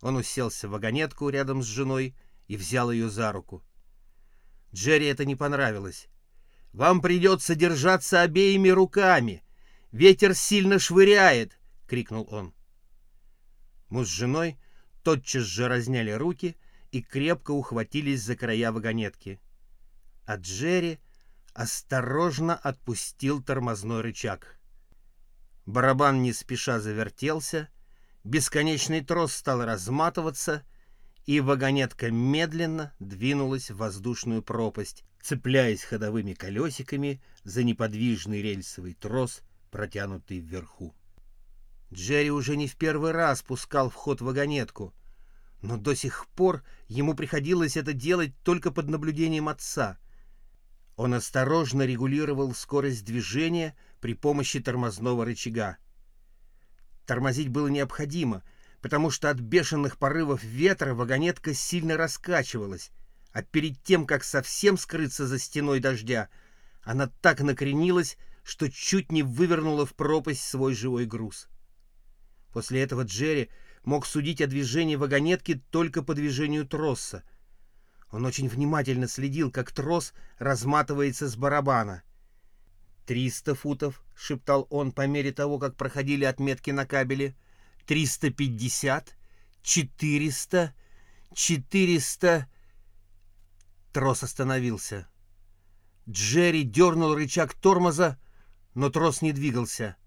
Он 0.00 0.16
уселся 0.16 0.68
в 0.68 0.72
вагонетку 0.72 1.28
рядом 1.28 1.62
с 1.62 1.66
женой 1.66 2.14
и 2.46 2.56
взял 2.56 2.92
ее 2.92 3.08
за 3.08 3.32
руку. 3.32 3.64
Джерри 4.72 5.06
это 5.06 5.24
не 5.24 5.34
понравилось. 5.34 6.08
Вам 6.72 7.00
придется 7.00 7.54
держаться 7.54 8.20
обеими 8.20 8.68
руками. 8.68 9.42
Ветер 9.90 10.34
сильно 10.34 10.78
швыряет!»— 10.78 11.58
крикнул 11.88 12.28
он. 12.30 12.52
Мы 13.88 14.04
с 14.04 14.08
женой 14.08 14.58
тотчас 15.02 15.44
же 15.44 15.68
разняли 15.68 16.10
руки 16.10 16.56
и 16.90 17.02
крепко 17.02 17.52
ухватились 17.52 18.22
за 18.22 18.36
края 18.36 18.72
вагонетки. 18.72 19.40
А 20.24 20.36
Джерри 20.36 20.98
осторожно 21.54 22.54
отпустил 22.54 23.42
тормозной 23.42 24.02
рычаг. 24.02 24.58
Барабан 25.64 26.22
не 26.22 26.32
спеша 26.32 26.80
завертелся, 26.80 27.68
бесконечный 28.24 29.04
трос 29.04 29.32
стал 29.32 29.64
разматываться, 29.64 30.64
и 31.24 31.40
вагонетка 31.40 32.10
медленно 32.10 32.94
двинулась 33.00 33.70
в 33.70 33.78
воздушную 33.78 34.42
пропасть, 34.42 35.04
цепляясь 35.20 35.82
ходовыми 35.82 36.34
колесиками 36.34 37.20
за 37.42 37.64
неподвижный 37.64 38.42
рельсовый 38.42 38.94
трос, 38.94 39.42
протянутый 39.70 40.38
вверху. 40.38 40.94
Джерри 41.92 42.30
уже 42.30 42.56
не 42.56 42.66
в 42.66 42.76
первый 42.76 43.12
раз 43.12 43.42
пускал 43.42 43.90
в 43.90 43.94
ход 43.94 44.20
вагонетку, 44.20 44.92
но 45.62 45.76
до 45.76 45.94
сих 45.94 46.26
пор 46.34 46.62
ему 46.88 47.14
приходилось 47.14 47.76
это 47.76 47.92
делать 47.92 48.34
только 48.42 48.70
под 48.70 48.88
наблюдением 48.88 49.48
отца. 49.48 49.98
Он 50.96 51.14
осторожно 51.14 51.82
регулировал 51.82 52.54
скорость 52.54 53.04
движения 53.04 53.76
при 54.00 54.14
помощи 54.14 54.60
тормозного 54.60 55.24
рычага. 55.24 55.76
Тормозить 57.04 57.48
было 57.48 57.68
необходимо, 57.68 58.42
потому 58.80 59.10
что 59.10 59.30
от 59.30 59.38
бешеных 59.38 59.96
порывов 59.96 60.42
ветра 60.42 60.94
вагонетка 60.94 61.54
сильно 61.54 61.96
раскачивалась, 61.96 62.90
а 63.32 63.42
перед 63.42 63.80
тем, 63.82 64.06
как 64.06 64.24
совсем 64.24 64.76
скрыться 64.76 65.26
за 65.26 65.38
стеной 65.38 65.80
дождя, 65.80 66.28
она 66.82 67.08
так 67.20 67.40
накренилась, 67.40 68.16
что 68.42 68.70
чуть 68.70 69.12
не 69.12 69.22
вывернула 69.22 69.86
в 69.86 69.94
пропасть 69.94 70.42
свой 70.42 70.74
живой 70.74 71.04
груз. 71.04 71.48
После 72.56 72.80
этого 72.80 73.02
Джерри 73.02 73.50
мог 73.84 74.06
судить 74.06 74.40
о 74.40 74.46
движении 74.46 74.96
вагонетки 74.96 75.62
только 75.70 76.02
по 76.02 76.14
движению 76.14 76.66
троса. 76.66 77.22
Он 78.10 78.24
очень 78.24 78.48
внимательно 78.48 79.08
следил, 79.08 79.50
как 79.50 79.72
трос 79.72 80.14
разматывается 80.38 81.28
с 81.28 81.36
барабана. 81.36 82.02
«Триста 83.04 83.54
футов»,— 83.54 84.02
шептал 84.16 84.66
он 84.70 84.92
по 84.92 85.06
мере 85.06 85.32
того, 85.32 85.58
как 85.58 85.76
проходили 85.76 86.24
отметки 86.24 86.70
на 86.70 86.86
кабеле. 86.86 87.36
«Триста 87.84 88.30
пятьдесят, 88.30 89.18
четыреста, 89.60 90.72
четыреста...» 91.34 92.48
Трос 93.92 94.22
остановился. 94.22 95.06
Джерри 96.08 96.62
дернул 96.62 97.14
рычаг 97.14 97.52
тормоза, 97.52 98.18
но 98.72 98.88
трос 98.88 99.20
не 99.20 99.32
двигался. 99.32 99.98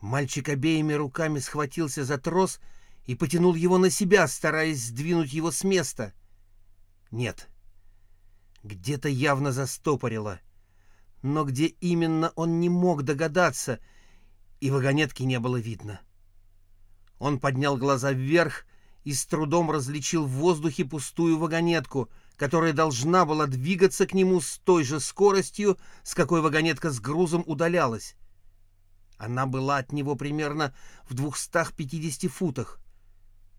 Мальчик 0.00 0.48
обеими 0.48 0.92
руками 0.92 1.38
схватился 1.38 2.04
за 2.04 2.18
трос 2.18 2.60
и 3.04 3.14
потянул 3.14 3.54
его 3.54 3.78
на 3.78 3.90
себя, 3.90 4.26
стараясь 4.28 4.82
сдвинуть 4.82 5.32
его 5.32 5.50
с 5.50 5.64
места. 5.64 6.12
Нет. 7.10 7.48
Где-то 8.62 9.08
явно 9.08 9.52
застопорило. 9.52 10.40
Но 11.22 11.44
где 11.44 11.66
именно 11.66 12.32
он 12.36 12.60
не 12.60 12.68
мог 12.68 13.02
догадаться, 13.02 13.80
и 14.60 14.70
вагонетки 14.70 15.22
не 15.22 15.40
было 15.40 15.56
видно. 15.56 16.00
Он 17.18 17.40
поднял 17.40 17.76
глаза 17.76 18.12
вверх 18.12 18.66
и 19.04 19.12
с 19.12 19.24
трудом 19.24 19.70
различил 19.70 20.26
в 20.26 20.30
воздухе 20.30 20.84
пустую 20.84 21.38
вагонетку— 21.38 22.10
которая 22.36 22.72
должна 22.72 23.24
была 23.24 23.46
двигаться 23.46 24.06
к 24.06 24.12
нему 24.12 24.40
с 24.40 24.58
той 24.58 24.84
же 24.84 25.00
скоростью, 25.00 25.78
с 26.02 26.14
какой 26.14 26.40
вагонетка 26.42 26.90
с 26.90 27.00
грузом 27.00 27.42
удалялась. 27.46 28.14
Она 29.18 29.46
была 29.46 29.78
от 29.78 29.92
него 29.92 30.14
примерно 30.16 30.74
в 31.08 31.14
250 31.14 32.30
футах. 32.30 32.80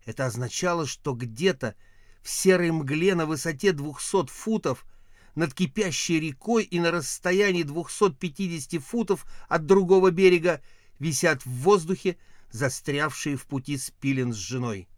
Это 0.04 0.26
означало, 0.26 0.86
что 0.86 1.14
где-то 1.14 1.74
в 2.22 2.30
серой 2.30 2.70
мгле 2.70 3.14
на 3.14 3.26
высоте 3.26 3.72
200 3.72 4.26
футов 4.26 4.86
над 5.34 5.54
кипящей 5.54 6.20
рекой 6.20 6.64
и 6.64 6.80
на 6.80 6.90
расстоянии 6.90 7.62
250 7.62 8.82
футов 8.82 9.26
от 9.48 9.66
другого 9.66 10.10
берега 10.10 10.62
висят 10.98 11.44
в 11.44 11.50
воздухе 11.50 12.16
застрявшие 12.50 13.36
в 13.36 13.46
пути 13.46 13.76
спилен 13.76 14.32
с 14.32 14.36
женой. 14.36 14.88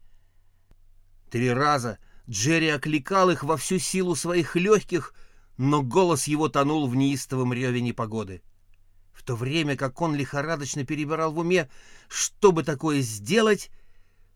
Три 1.30 1.50
раза— 1.52 1.98
Джерри 2.30 2.68
окликал 2.68 3.30
их 3.30 3.42
во 3.42 3.56
всю 3.56 3.80
силу 3.80 4.14
своих 4.14 4.54
легких, 4.54 5.14
но 5.58 5.82
голос 5.82 6.28
его 6.28 6.48
тонул 6.48 6.86
в 6.86 6.94
неистовом 6.94 7.52
реве 7.52 7.80
непогоды. 7.80 8.40
В 9.20 9.22
то 9.22 9.36
время 9.36 9.76
как 9.76 10.00
он 10.00 10.14
лихорадочно 10.14 10.86
перебирал 10.86 11.30
в 11.30 11.38
уме, 11.40 11.68
что 12.08 12.52
бы 12.52 12.62
такое 12.62 13.02
сделать, 13.02 13.70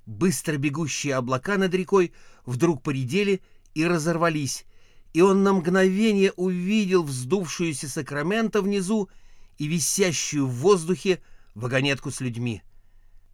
быстро 0.05 0.59
бегущие 0.59 1.15
облака 1.15 1.57
над 1.57 1.73
рекой 1.73 2.13
вдруг 2.45 2.83
поредели 2.83 3.41
и 3.73 3.87
разорвались, 3.87 4.67
и 5.15 5.23
он 5.23 5.43
на 5.43 5.55
мгновение 5.55 6.33
увидел 6.33 7.03
вздувшуюся 7.03 7.89
Сакраменто 7.89 8.61
внизу 8.61 9.09
и 9.57 9.69
висящую 9.69 10.47
в 10.47 10.53
воздухе 10.57 11.23
вагонетку 11.55 12.11
с 12.11 12.21
людьми. 12.21 12.63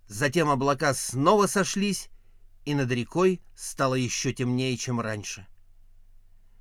Затем 0.06 0.50
облака 0.50 0.94
снова 0.94 1.48
сошлись, 1.48 2.10
и 2.64 2.76
над 2.76 2.92
рекой 2.92 3.42
стало 3.56 3.96
еще 3.96 4.32
темнее, 4.32 4.76
чем 4.76 5.00
раньше. 5.00 5.48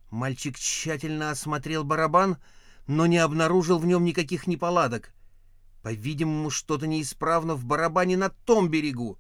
Мальчик 0.10 0.58
тщательно 0.58 1.30
осмотрел 1.30 1.84
барабан, 1.84 2.38
но 2.90 3.06
не 3.06 3.20
обнаружил 3.20 3.78
в 3.78 3.86
нем 3.86 4.04
никаких 4.04 4.48
неполадок. 4.48 5.14
По-видимому, 5.84 6.50
что-то 6.50 6.88
неисправно 6.88 7.54
в 7.54 7.64
барабане 7.64 8.18
на 8.18 8.30
том 8.30 8.68
берегу. 8.68 9.20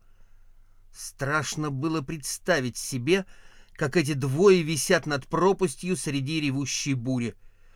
Страшно 0.91 1.69
было 1.69 2.01
представить 2.01 2.77
себе, 2.77 3.27
как 3.75 3.95
эти 3.95 4.13
двое 4.13 4.63
висят 4.63 5.05
над 5.05 5.27
пропастью 5.27 5.95
среди 5.97 6.41
ревущей 6.41 6.95
бури. 6.95 7.35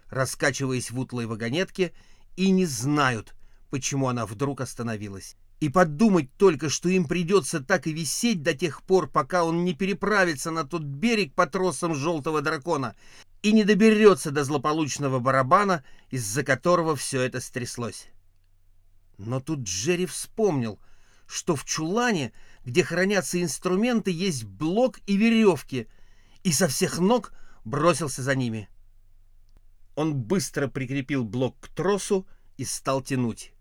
раскачиваясь 0.10 0.90
в 0.90 1.00
утлой 1.00 1.28
вагонетке, 1.28 1.94
и 2.38 2.50
не 2.50 2.66
знают, 2.66 3.36
почему 3.70 4.08
она 4.08 4.26
вдруг 4.26 4.62
остановилась. 4.62 5.36
И 5.60 5.70
подумать 5.70 6.32
только, 6.38 6.70
что 6.70 6.90
им 6.90 7.06
придется 7.06 7.60
так 7.60 7.86
и 7.86 7.94
висеть 7.94 8.42
до 8.42 8.56
тех 8.56 8.82
пор, 8.82 9.10
пока 9.10 9.44
он 9.44 9.64
не 9.64 9.76
переправится 9.76 10.50
на 10.50 10.64
тот 10.64 10.82
берег 10.82 11.36
по 11.36 11.46
тросам 11.46 11.94
желтого 11.94 12.42
дракона 12.42 12.96
и 13.44 13.52
не 13.52 13.64
доберется 13.64 14.32
до 14.32 14.44
злополучного 14.44 15.20
барабана, 15.20 15.84
из-за 16.10 16.44
которого 16.44 16.96
все 16.96 17.22
это 17.22 17.40
стряслось. 17.40 18.08
Но 19.20 19.40
тут 19.40 19.60
Джерри 19.60 20.08
вспомнил, 20.08 20.80
что 21.28 21.56
в 21.56 21.64
чулане, 21.64 22.34
где 22.66 22.84
хранятся 22.84 23.42
инструменты, 23.42 24.10
есть 24.10 24.46
блок 24.46 25.00
и 25.06 25.16
веревки, 25.16 25.88
и 26.44 26.52
со 26.52 26.68
всех 26.68 26.98
ног 26.98 27.32
бросился 27.64 28.24
за 28.24 28.34
ними. 28.34 28.68
Он 29.96 30.16
быстро 30.16 30.68
прикрепил 30.68 31.24
блок 31.24 31.60
к 31.60 31.68
тросу 31.68 32.28
и 32.58 32.66
стал 32.66 33.04
тянуть 33.04 33.54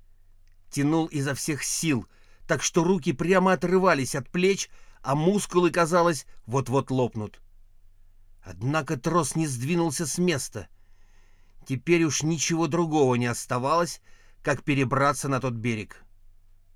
тянул 0.73 1.07
изо 1.07 1.35
всех 1.35 1.63
сил, 1.63 2.07
так 2.49 2.63
что 2.63 2.83
руки 2.83 3.13
прямо 3.13 3.53
отрывались 3.53 4.15
от 4.17 4.29
плеч, 4.29 4.69
а 5.03 5.15
мускулы, 5.15 5.71
казалось, 5.71 6.27
вот-вот 6.47 6.91
лопнут. 6.91 7.41
Однако 8.43 8.97
трос 8.97 9.37
не 9.37 9.47
сдвинулся 9.47 10.07
с 10.07 10.19
места. 10.19 10.69
Теперь 11.67 12.05
уж 12.05 12.23
ничего 12.23 12.67
другого 12.67 13.15
не 13.15 13.27
оставалось, 13.27 14.01
как 14.43 14.65
перебраться 14.65 15.29
на 15.29 15.41
тот 15.41 15.55
берег. 15.55 16.05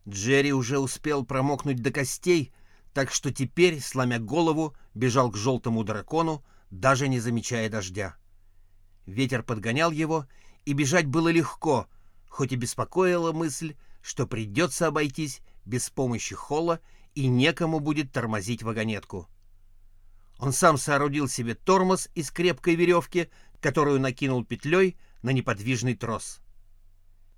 Джерри 0.09 0.53
уже 0.53 0.79
успел 0.79 1.25
промокнуть 1.25 1.83
до 1.83 1.91
костей, 1.91 2.53
так 2.95 3.11
что 3.11 3.33
теперь, 3.33 3.81
сломя 3.81 4.21
голову, 4.21 4.77
бежал 4.95 5.31
к 5.31 5.37
желтому 5.37 5.83
дракону, 5.83 6.45
даже 6.71 7.09
не 7.09 7.19
замечая 7.19 7.69
дождя. 7.69 8.17
Ветер 9.05 9.43
подгонял 9.43 9.91
его, 9.91 10.27
и 10.65 10.73
бежать 10.73 11.07
было 11.07 11.29
легко, 11.29 11.89
хоть 12.29 12.53
и 12.53 12.57
беспокоила 12.57 13.33
мысль, 13.33 13.75
что 14.03 14.27
придется 14.27 14.87
обойтись 14.87 15.41
без 15.65 15.91
помощи 15.91 16.35
Холла 16.35 16.81
и 17.15 17.27
некому 17.27 17.81
будет 17.81 18.13
тормозить 18.13 18.63
вагонетку. 18.63 19.29
Он 20.39 20.53
сам 20.53 20.77
соорудил 20.77 21.29
себе 21.29 21.55
тормоз 21.55 22.09
из 22.15 22.31
крепкой 22.31 22.75
веревки, 22.75 23.31
которую 23.61 24.01
накинул 24.01 24.45
петлей 24.45 24.97
на 25.23 25.31
неподвижный 25.31 25.95
трос. 25.95 26.41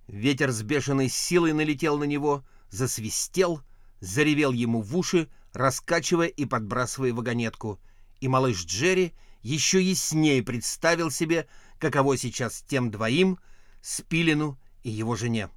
Ветер 0.08 0.50
с 0.50 0.62
бешеной 0.62 1.08
силой 1.08 1.52
налетел 1.52 1.98
на 1.98 2.04
него, 2.04 2.44
засвистел, 2.70 3.62
заревел 4.00 4.52
ему 4.52 4.82
в 4.82 4.96
уши, 4.96 5.28
раскачивая 5.52 6.28
и 6.28 6.44
подбрасывая 6.44 7.12
вагонетку, 7.12 7.80
и 8.20 8.28
малыш 8.28 8.64
Джерри 8.64 9.14
еще 9.42 9.82
яснее 9.82 10.42
представил 10.42 11.10
себе, 11.10 11.46
каково 11.78 12.16
сейчас 12.16 12.62
тем 12.62 12.90
двоим, 12.90 13.38
Спилину 13.80 14.58
и 14.82 14.90
его 14.90 15.14
жене. 15.14 15.50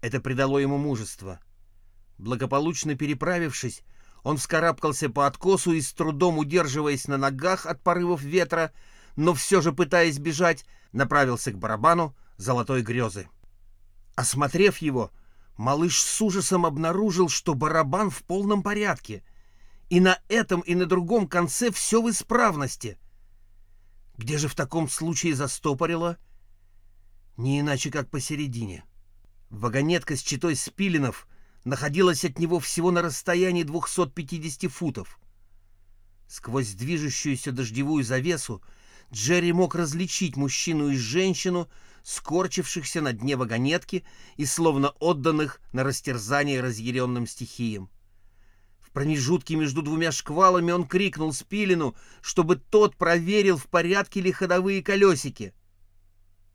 Это 0.00 0.20
придало 0.20 0.58
ему 0.58 0.78
мужество. 0.78 1.40
Благополучно 2.18 2.94
переправившись, 2.94 3.82
он 4.26 4.38
вскарабкался 4.38 5.08
по 5.08 5.28
откосу 5.28 5.70
и, 5.70 5.80
с 5.80 5.92
трудом 5.92 6.38
удерживаясь 6.38 7.06
на 7.06 7.16
ногах 7.16 7.64
от 7.64 7.80
порывов 7.80 8.22
ветра, 8.22 8.72
но 9.14 9.34
все 9.34 9.60
же 9.60 9.72
пытаясь 9.72 10.18
бежать, 10.18 10.64
направился 10.90 11.52
к 11.52 11.58
барабану 11.58 12.12
золотой 12.36 12.82
грезы. 12.82 13.28
Осмотрев 14.16 14.78
его, 14.78 15.12
малыш 15.56 16.02
с 16.02 16.20
ужасом 16.20 16.66
обнаружил, 16.66 17.28
что 17.28 17.54
барабан 17.54 18.10
в 18.10 18.24
полном 18.24 18.64
порядке, 18.64 19.22
и 19.90 20.00
на 20.00 20.18
этом 20.26 20.60
и 20.62 20.74
на 20.74 20.86
другом 20.86 21.28
конце 21.28 21.70
все 21.70 22.02
в 22.02 22.10
исправности. 22.10 22.98
Где 24.16 24.38
же 24.38 24.48
в 24.48 24.56
таком 24.56 24.88
случае 24.88 25.36
застопорило? 25.36 26.16
Не 27.36 27.60
иначе, 27.60 27.92
как 27.92 28.10
посередине.— 28.10 28.84
Вагонетка 29.50 30.16
с 30.16 30.20
читой 30.20 30.56
спилинов 30.56 31.28
находилась 31.66 32.24
от 32.24 32.38
него 32.38 32.60
всего 32.60 32.92
на 32.92 33.02
расстоянии 33.02 33.64
250 33.64 34.70
футов. 34.70 35.18
Сквозь 36.28 36.72
движущуюся 36.72 37.52
дождевую 37.52 38.04
завесу 38.04 38.62
Джерри 39.12 39.52
мог 39.52 39.74
различить 39.74 40.36
мужчину 40.36 40.90
и 40.90 40.96
женщину, 40.96 41.68
скорчившихся 42.04 43.00
на 43.00 43.12
дне 43.12 43.36
вагонетки 43.36 44.04
и 44.36 44.46
словно 44.46 44.90
отданных 45.00 45.60
на 45.72 45.82
растерзание 45.82 46.60
разъяренным 46.60 47.26
стихиям. 47.26 47.90
В 48.80 48.92
промежутке 48.92 49.56
между 49.56 49.82
двумя 49.82 50.12
шквалами 50.12 50.70
он 50.70 50.86
крикнул 50.86 51.32
Спилину, 51.32 51.96
чтобы 52.22 52.56
тот 52.56 52.96
проверил, 52.96 53.58
в 53.58 53.66
порядке 53.66 54.20
ли 54.20 54.30
ходовые 54.30 54.84
колесики. 54.84 55.52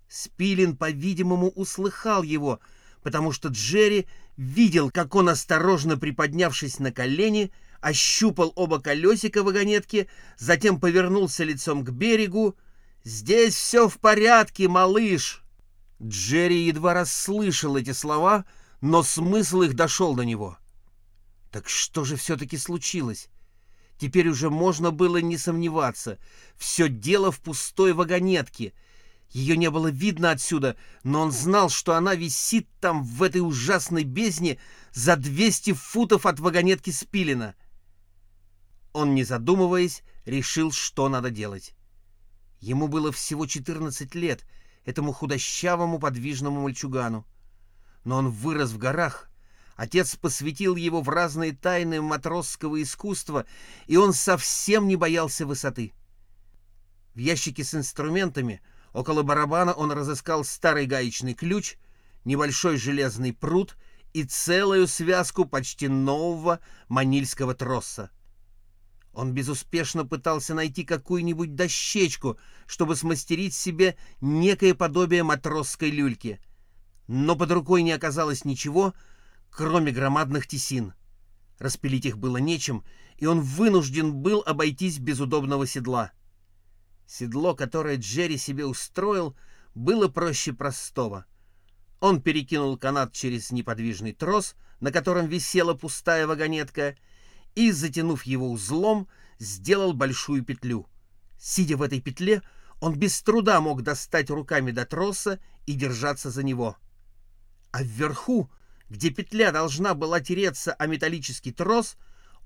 Спилин, 0.07 0.77
по-видимому, 0.77 1.49
услыхал 1.49 2.23
его— 2.23 2.61
потому 3.03 3.31
что 3.31 3.49
Джерри 3.49 4.07
видел, 4.37 4.91
как 4.91 5.15
он, 5.15 5.29
осторожно 5.29 5.97
приподнявшись 5.97 6.79
на 6.79 6.91
колени, 6.91 7.51
ощупал 7.79 8.53
оба 8.55 8.79
колесика 8.79 9.43
вагонетки, 9.43 10.07
затем 10.37 10.79
повернулся 10.79 11.43
лицом 11.43 11.83
к 11.83 11.89
берегу. 11.89 12.55
«Здесь 13.03 13.55
все 13.55 13.89
в 13.89 13.97
порядке, 13.97 14.67
малыш!» 14.67 15.43
Джерри 16.01 16.65
едва 16.65 16.93
расслышал 16.93 17.75
эти 17.75 17.91
слова, 17.91 18.45
но 18.79 19.01
смысл 19.01 19.63
их 19.63 19.75
дошел 19.75 20.15
до 20.15 20.23
него. 20.23 20.57
Так 21.51 21.67
что 21.67 22.03
же 22.03 22.15
все-таки 22.15 22.57
случилось? 22.57 23.27
Теперь 23.97 24.29
уже 24.29 24.49
можно 24.49 24.91
было 24.91 25.17
не 25.17 25.37
сомневаться. 25.37 26.17
Все 26.55 26.87
дело 26.87 27.31
в 27.31 27.39
пустой 27.39 27.93
вагонетке— 27.93 28.73
ее 29.31 29.55
не 29.55 29.69
было 29.69 29.87
видно 29.87 30.31
отсюда, 30.31 30.75
но 31.03 31.21
он 31.21 31.31
знал, 31.31 31.69
что 31.69 31.95
она 31.95 32.15
висит 32.15 32.67
там, 32.81 33.03
в 33.03 33.23
этой 33.23 33.39
ужасной 33.39 34.03
бездне, 34.03 34.59
за 34.91 35.15
200 35.15 35.73
футов 35.73 36.25
от 36.25 36.39
вагонетки 36.39 36.89
Спилина. 36.89 37.55
Он, 38.91 39.15
не 39.15 39.23
задумываясь, 39.23 40.03
решил, 40.25 40.73
что 40.73 41.07
надо 41.07 41.29
делать. 41.29 41.73
Ему 42.59 42.89
было 42.89 43.13
всего 43.13 43.45
14 43.45 44.13
лет, 44.15 44.45
этому 44.83 45.13
худощавому 45.13 45.97
подвижному 45.97 46.61
мальчугану. 46.61 47.25
Но 48.03 48.17
он 48.17 48.29
вырос 48.29 48.71
в 48.71 48.77
горах. 48.77 49.29
Отец 49.77 50.17
посвятил 50.17 50.75
его 50.75 51.01
в 51.01 51.07
разные 51.07 51.53
тайны 51.53 52.01
матросского 52.01 52.81
искусства, 52.81 53.45
и 53.87 53.95
он 53.95 54.11
совсем 54.11 54.89
не 54.89 54.97
боялся 54.97 55.45
высоты. 55.45 55.93
В 57.15 57.19
ящике 57.19 57.63
с 57.63 57.73
инструментами— 57.73 58.61
Около 58.93 59.23
барабана 59.23 59.73
он 59.73 59.91
разыскал 59.91 60.43
старый 60.43 60.85
гаечный 60.85 61.33
ключ, 61.33 61.77
небольшой 62.25 62.77
железный 62.77 63.33
пруд 63.33 63.77
и 64.13 64.23
целую 64.23 64.87
связку 64.87 65.45
почти 65.45 65.87
нового 65.87 66.59
манильского 66.89 67.53
троса. 67.55 68.11
Он 69.13 69.33
безуспешно 69.33 70.05
пытался 70.05 70.53
найти 70.53 70.83
какую-нибудь 70.83 71.55
дощечку, 71.55 72.37
чтобы 72.65 72.95
смастерить 72.95 73.53
себе 73.53 73.97
некое 74.21 74.73
подобие 74.73 75.23
матросской 75.23 75.89
люльки. 75.89 76.39
Но 77.07 77.35
под 77.35 77.51
рукой 77.51 77.83
не 77.83 77.91
оказалось 77.91 78.45
ничего, 78.45 78.93
кроме 79.49 79.91
громадных 79.91 80.47
тесин. 80.47 80.93
Распилить 81.59 82.05
их 82.05 82.17
было 82.17 82.37
нечем, 82.37 82.85
и 83.17 83.25
он 83.25 83.41
вынужден 83.41 84.13
был 84.13 84.43
обойтись 84.45 84.97
без 84.97 85.19
удобного 85.19 85.67
седла. 85.67 86.11
Седло, 87.11 87.53
которое 87.55 87.97
Джерри 87.97 88.37
себе 88.37 88.65
устроил, 88.65 89.35
было 89.75 90.07
проще 90.07 90.53
простого. 90.53 91.25
Он 91.99 92.21
перекинул 92.21 92.77
канат 92.77 93.11
через 93.11 93.51
неподвижный 93.51 94.13
трос, 94.13 94.55
на 94.79 94.93
котором 94.93 95.27
висела 95.27 95.73
пустая 95.73 96.25
вагонетка, 96.25 96.95
и, 97.53 97.73
затянув 97.73 98.23
его 98.23 98.49
узлом, 98.49 99.09
сделал 99.39 99.91
большую 99.91 100.45
петлю. 100.45 100.87
Сидя 101.37 101.75
в 101.75 101.81
этой 101.81 101.99
петле, 101.99 102.43
он 102.79 102.95
без 102.95 103.21
труда 103.21 103.59
мог 103.59 103.81
достать 103.81 104.29
руками 104.29 104.71
до 104.71 104.85
троса 104.85 105.37
и 105.65 105.73
держаться 105.73 106.29
за 106.31 106.43
него. 106.43 106.77
А 107.71 107.83
вверху, 107.83 108.49
где 108.87 109.09
петля 109.09 109.51
должна 109.51 109.95
была 109.95 110.21
тереться 110.21 110.71
о 110.71 110.87
металлический 110.87 111.51
трос, 111.51 111.97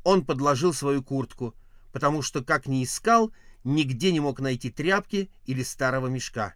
он 0.04 0.26
подложил 0.26 0.74
свою 0.74 1.04
куртку, 1.04 1.54
потому 1.92 2.24
что, 2.24 2.44
как 2.44 2.66
ни 2.66 2.84
искал, 2.84 3.32
нигде 3.66 4.14
не 4.14 4.22
мог 4.22 4.40
найти 4.40 4.70
тряпки 4.70 5.30
или 5.46 5.64
старого 5.64 6.08
мешка. 6.08 6.54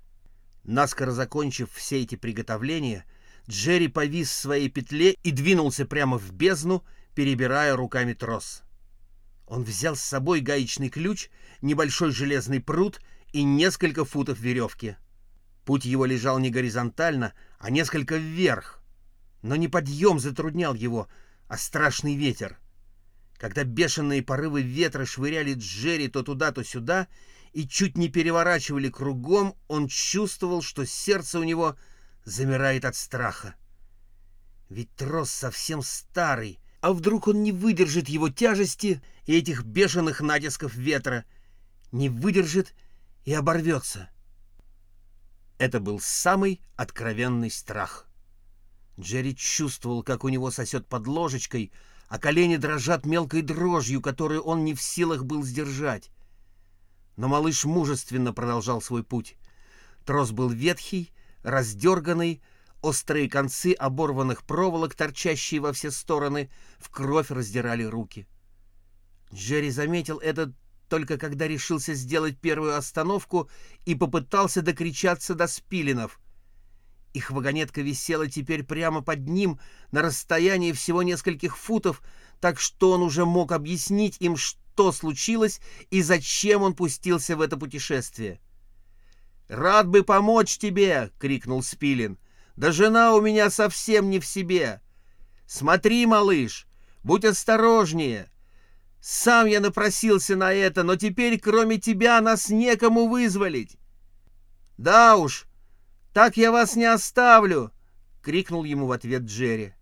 Наскоро 0.64 1.12
закончив 1.12 1.70
все 1.74 2.02
эти 2.02 2.16
приготовления, 2.16 3.06
Джерри 3.50 3.88
повис 3.88 4.30
в 4.30 4.36
своей 4.36 4.70
петле 4.70 5.18
и 5.24 5.32
двинулся 5.32 5.86
прямо 5.86 6.18
в 6.18 6.32
бездну, 6.32 6.86
перебирая 7.16 7.76
руками 7.76 8.14
трос. 8.14 8.62
Он 9.48 9.64
взял 9.64 9.96
с 9.96 10.02
собой 10.02 10.42
гаечный 10.42 10.90
ключ, 10.90 11.30
небольшой 11.62 12.12
железный 12.12 12.62
пруд 12.62 13.02
и 13.34 13.44
несколько 13.44 14.06
футов 14.06 14.40
веревки. 14.40 14.96
Путь 15.66 15.86
его 15.86 16.06
лежал 16.06 16.38
не 16.38 16.52
горизонтально, 16.52 17.34
а 17.58 17.72
несколько 17.72 18.18
вверх. 18.18 18.84
Но 19.42 19.56
не 19.56 19.68
подъем 19.68 20.20
затруднял 20.20 20.76
его, 20.76 21.08
а 21.48 21.58
страшный 21.58 22.16
ветер— 22.16 22.59
когда 23.40 23.64
бешеные 23.64 24.22
порывы 24.22 24.62
ветра 24.62 25.06
швыряли 25.06 25.54
Джерри 25.54 26.10
то 26.10 26.24
туда, 26.24 26.52
то 26.52 26.62
сюда, 26.64 27.08
и 27.54 27.68
чуть 27.68 27.98
не 27.98 28.10
переворачивали 28.10 28.90
кругом, 28.90 29.56
он 29.70 29.88
чувствовал, 29.88 30.62
что 30.62 30.86
сердце 30.86 31.40
у 31.40 31.44
него 31.44 31.78
замирает 32.26 32.84
от 32.84 32.96
страха. 32.96 33.56
Ведь 34.68 34.94
трос 34.96 35.32
совсем 35.32 35.82
старый, 35.82 36.60
а 36.82 36.92
вдруг 36.92 37.30
он 37.30 37.42
не 37.42 37.54
выдержит 37.54 38.10
его 38.10 38.30
тяжести 38.30 39.02
и 39.26 39.38
этих 39.38 39.64
бешеных 39.64 40.20
натисков 40.20 40.76
ветра, 40.76 41.24
не 41.94 42.10
выдержит 42.10 42.76
и 43.24 43.34
оборвется. 43.34 44.10
Это 45.58 45.80
был 45.80 46.02
самый 46.02 46.62
откровенный 46.76 47.50
страх. 47.50 48.06
Джерри 49.00 49.34
чувствовал, 49.34 50.04
как 50.04 50.26
у 50.26 50.30
него 50.30 50.52
сосет 50.52 50.88
под 50.88 51.08
ложечкой, 51.08 51.72
а 52.10 52.18
колени 52.18 52.58
дрожат 52.58 53.06
мелкой 53.06 53.44
дрожью, 53.44 54.02
которую 54.02 54.42
он 54.42 54.66
не 54.66 54.74
в 54.74 54.82
силах 54.82 55.24
был 55.24 55.44
сдержать. 55.44 56.10
Но 57.16 57.28
малыш 57.28 57.66
мужественно 57.66 58.34
продолжал 58.34 58.82
свой 58.82 59.04
путь. 59.04 59.38
Трос 60.06 60.32
был 60.32 60.50
ветхий, 60.50 61.12
раздерганный, 61.44 62.42
острые 62.82 63.30
концы 63.30 63.74
оборванных 63.74 64.44
проволок, 64.44 64.96
торчащие 64.96 65.62
во 65.62 65.72
все 65.72 65.92
стороны, 65.92 66.50
в 66.80 66.90
кровь 66.90 67.30
раздирали 67.30 67.84
руки. 67.84 68.28
Джерри 69.32 69.70
заметил 69.70 70.18
это 70.18 70.52
только 70.88 71.20
когда 71.20 71.48
решился 71.48 71.94
сделать 71.94 72.40
первую 72.40 72.76
остановку 72.76 73.48
и 73.86 73.94
попытался 73.94 74.64
докричаться 74.64 75.36
до 75.36 75.46
спилинов— 75.46 76.20
их 77.14 77.32
вагонетка 77.32 77.82
висела 77.82 78.28
теперь 78.28 78.64
прямо 78.64 79.02
под 79.02 79.28
ним 79.28 79.60
на 79.92 80.02
расстоянии 80.02 80.72
всего 80.72 81.04
нескольких 81.04 81.58
футов, 81.58 82.02
так 82.40 82.60
что 82.60 82.92
он 82.92 83.02
уже 83.02 83.26
мог 83.26 83.52
объяснить 83.52 84.18
им, 84.20 84.38
что 84.38 84.92
случилось 84.92 85.60
и 85.90 86.02
зачем 86.02 86.62
он 86.62 86.76
пустился 86.76 87.36
в 87.36 87.42
это 87.42 87.58
путешествие. 87.58 88.40
«Рад 89.48 89.88
бы 89.88 90.04
помочь 90.04 90.58
тебе!»— 90.58 91.12
крикнул 91.20 91.64
Спилин. 91.64 92.20
«Да 92.56 92.72
жена 92.72 93.16
у 93.16 93.22
меня 93.22 93.50
совсем 93.50 94.10
не 94.10 94.20
в 94.20 94.26
себе! 94.26 94.82
Смотри, 95.48 96.06
малыш, 96.06 96.68
будь 97.04 97.26
осторожнее! 97.26 98.30
Сам 99.02 99.48
я 99.48 99.60
напросился 99.60 100.36
на 100.36 100.54
это, 100.54 100.84
но 100.84 100.98
теперь 100.98 101.40
кроме 101.40 101.80
тебя 101.80 102.22
нас 102.22 102.50
некому 102.50 103.08
вызволить!» 103.08 103.78
«Да 104.78 105.16
уж, 105.16 105.49
«Так 106.14 106.38
я 106.38 106.52
вас 106.52 106.76
не 106.76 106.86
оставлю!»— 106.86 107.72
крикнул 108.22 108.64
ему 108.64 108.88
в 108.88 108.92
ответ 108.92 109.24
Джерри. 109.24 109.74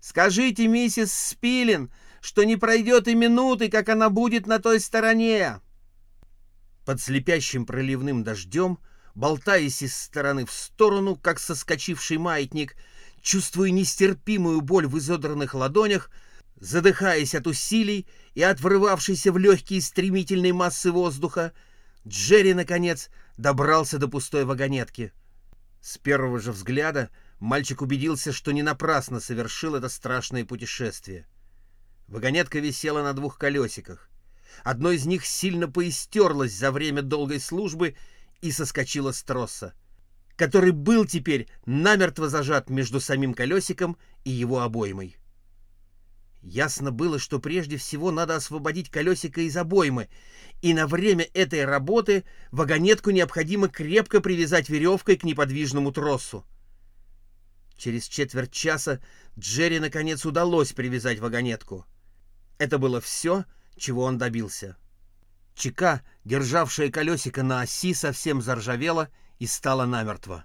«Скажите, 0.00 0.66
миссис 0.66 1.12
Спилин, 1.12 1.90
что 2.20 2.44
не 2.44 2.56
пройдет 2.56 3.08
и 3.08 3.14
минуты, 3.14 3.70
как 3.70 3.88
она 3.88 4.10
будет 4.10 4.46
на 4.46 4.58
той 4.58 4.78
стороне!» 4.78 5.60
Под 6.84 7.00
слепящим 7.00 7.64
проливным 7.64 8.24
дождем, 8.24 8.78
болтаясь 9.14 9.80
из 9.80 9.96
стороны 9.96 10.44
в 10.44 10.52
сторону, 10.52 11.16
как 11.16 11.40
соскочивший 11.40 12.18
маятник, 12.18 12.76
чувствуя 13.22 13.70
нестерпимую 13.70 14.60
боль 14.60 14.86
в 14.86 14.98
изодранных 14.98 15.54
ладонях, 15.54 16.10
задыхаясь 16.56 17.34
от 17.34 17.46
усилий 17.46 18.06
и 18.34 18.42
от 18.42 18.60
врывавшейся 18.60 19.32
в 19.32 19.38
легкие 19.38 19.80
стремительной 19.80 20.52
массы 20.52 20.92
воздуха, 20.92 21.54
Джерри, 22.06 22.52
наконец, 22.52 23.08
добрался 23.38 23.96
до 23.96 24.08
пустой 24.08 24.44
вагонетки— 24.44 25.14
с 25.84 25.98
первого 25.98 26.40
же 26.40 26.50
взгляда 26.50 27.10
мальчик 27.40 27.82
убедился, 27.82 28.32
что 28.32 28.52
не 28.52 28.62
напрасно 28.62 29.20
совершил 29.20 29.74
это 29.74 29.90
страшное 29.90 30.42
путешествие. 30.46 31.26
Вагонетка 32.08 32.58
висела 32.58 33.02
на 33.02 33.12
двух 33.12 33.36
колесиках. 33.36 34.08
Одно 34.62 34.92
из 34.92 35.04
них 35.04 35.26
сильно 35.26 35.68
поистерлось 35.68 36.54
за 36.54 36.72
время 36.72 37.02
долгой 37.02 37.38
службы 37.38 37.96
и 38.40 38.50
соскочило 38.50 39.12
с 39.12 39.22
троса, 39.22 39.74
который 40.36 40.70
был 40.70 41.04
теперь 41.04 41.48
намертво 41.66 42.30
зажат 42.30 42.70
между 42.70 42.98
самим 42.98 43.34
колесиком 43.34 43.98
и 44.24 44.30
его 44.30 44.60
обоймой. 44.60 45.18
Ясно 46.44 46.92
было, 46.92 47.18
что 47.18 47.40
прежде 47.40 47.78
всего 47.78 48.10
надо 48.10 48.36
освободить 48.36 48.90
колесико 48.90 49.40
из 49.40 49.56
обоймы, 49.56 50.10
и 50.60 50.74
на 50.74 50.86
время 50.86 51.26
этой 51.32 51.64
работы 51.64 52.24
вагонетку 52.52 53.10
необходимо 53.10 53.68
крепко 53.68 54.20
привязать 54.20 54.68
веревкой 54.68 55.16
к 55.16 55.24
неподвижному 55.24 55.90
тросу. 55.90 56.44
Через 57.78 58.06
четверть 58.06 58.52
часа 58.52 59.00
Джерри 59.38 59.78
наконец 59.78 60.26
удалось 60.26 60.74
привязать 60.74 61.18
вагонетку. 61.18 61.86
Это 62.58 62.78
было 62.78 63.00
все, 63.00 63.46
чего 63.78 64.04
он 64.04 64.18
добился. 64.18 64.76
Чека, 65.54 66.02
державшая 66.26 66.90
колесико 66.90 67.42
на 67.42 67.62
оси, 67.62 67.94
совсем 67.94 68.42
заржавела 68.42 69.08
и 69.38 69.46
стала 69.46 69.86
намертво. 69.86 70.44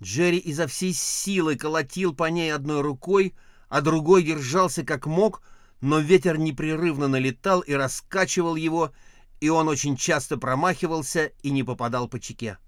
Джерри 0.00 0.38
изо 0.38 0.68
всей 0.68 0.92
силы 0.92 1.56
колотил 1.56 2.14
по 2.14 2.30
ней 2.30 2.54
одной 2.54 2.82
рукой, 2.82 3.34
а 3.72 3.80
другой 3.80 4.22
держался 4.22 4.84
как 4.84 5.06
мог, 5.06 5.40
но 5.80 5.98
ветер 5.98 6.36
непрерывно 6.36 7.08
налетал 7.08 7.60
и 7.60 7.72
раскачивал 7.72 8.54
его, 8.54 8.92
и 9.40 9.48
он 9.48 9.66
очень 9.66 9.96
часто 9.96 10.36
промахивался 10.36 11.32
и 11.42 11.50
не 11.50 11.62
попадал 11.62 12.06
по 12.06 12.20
чеке. 12.20 12.58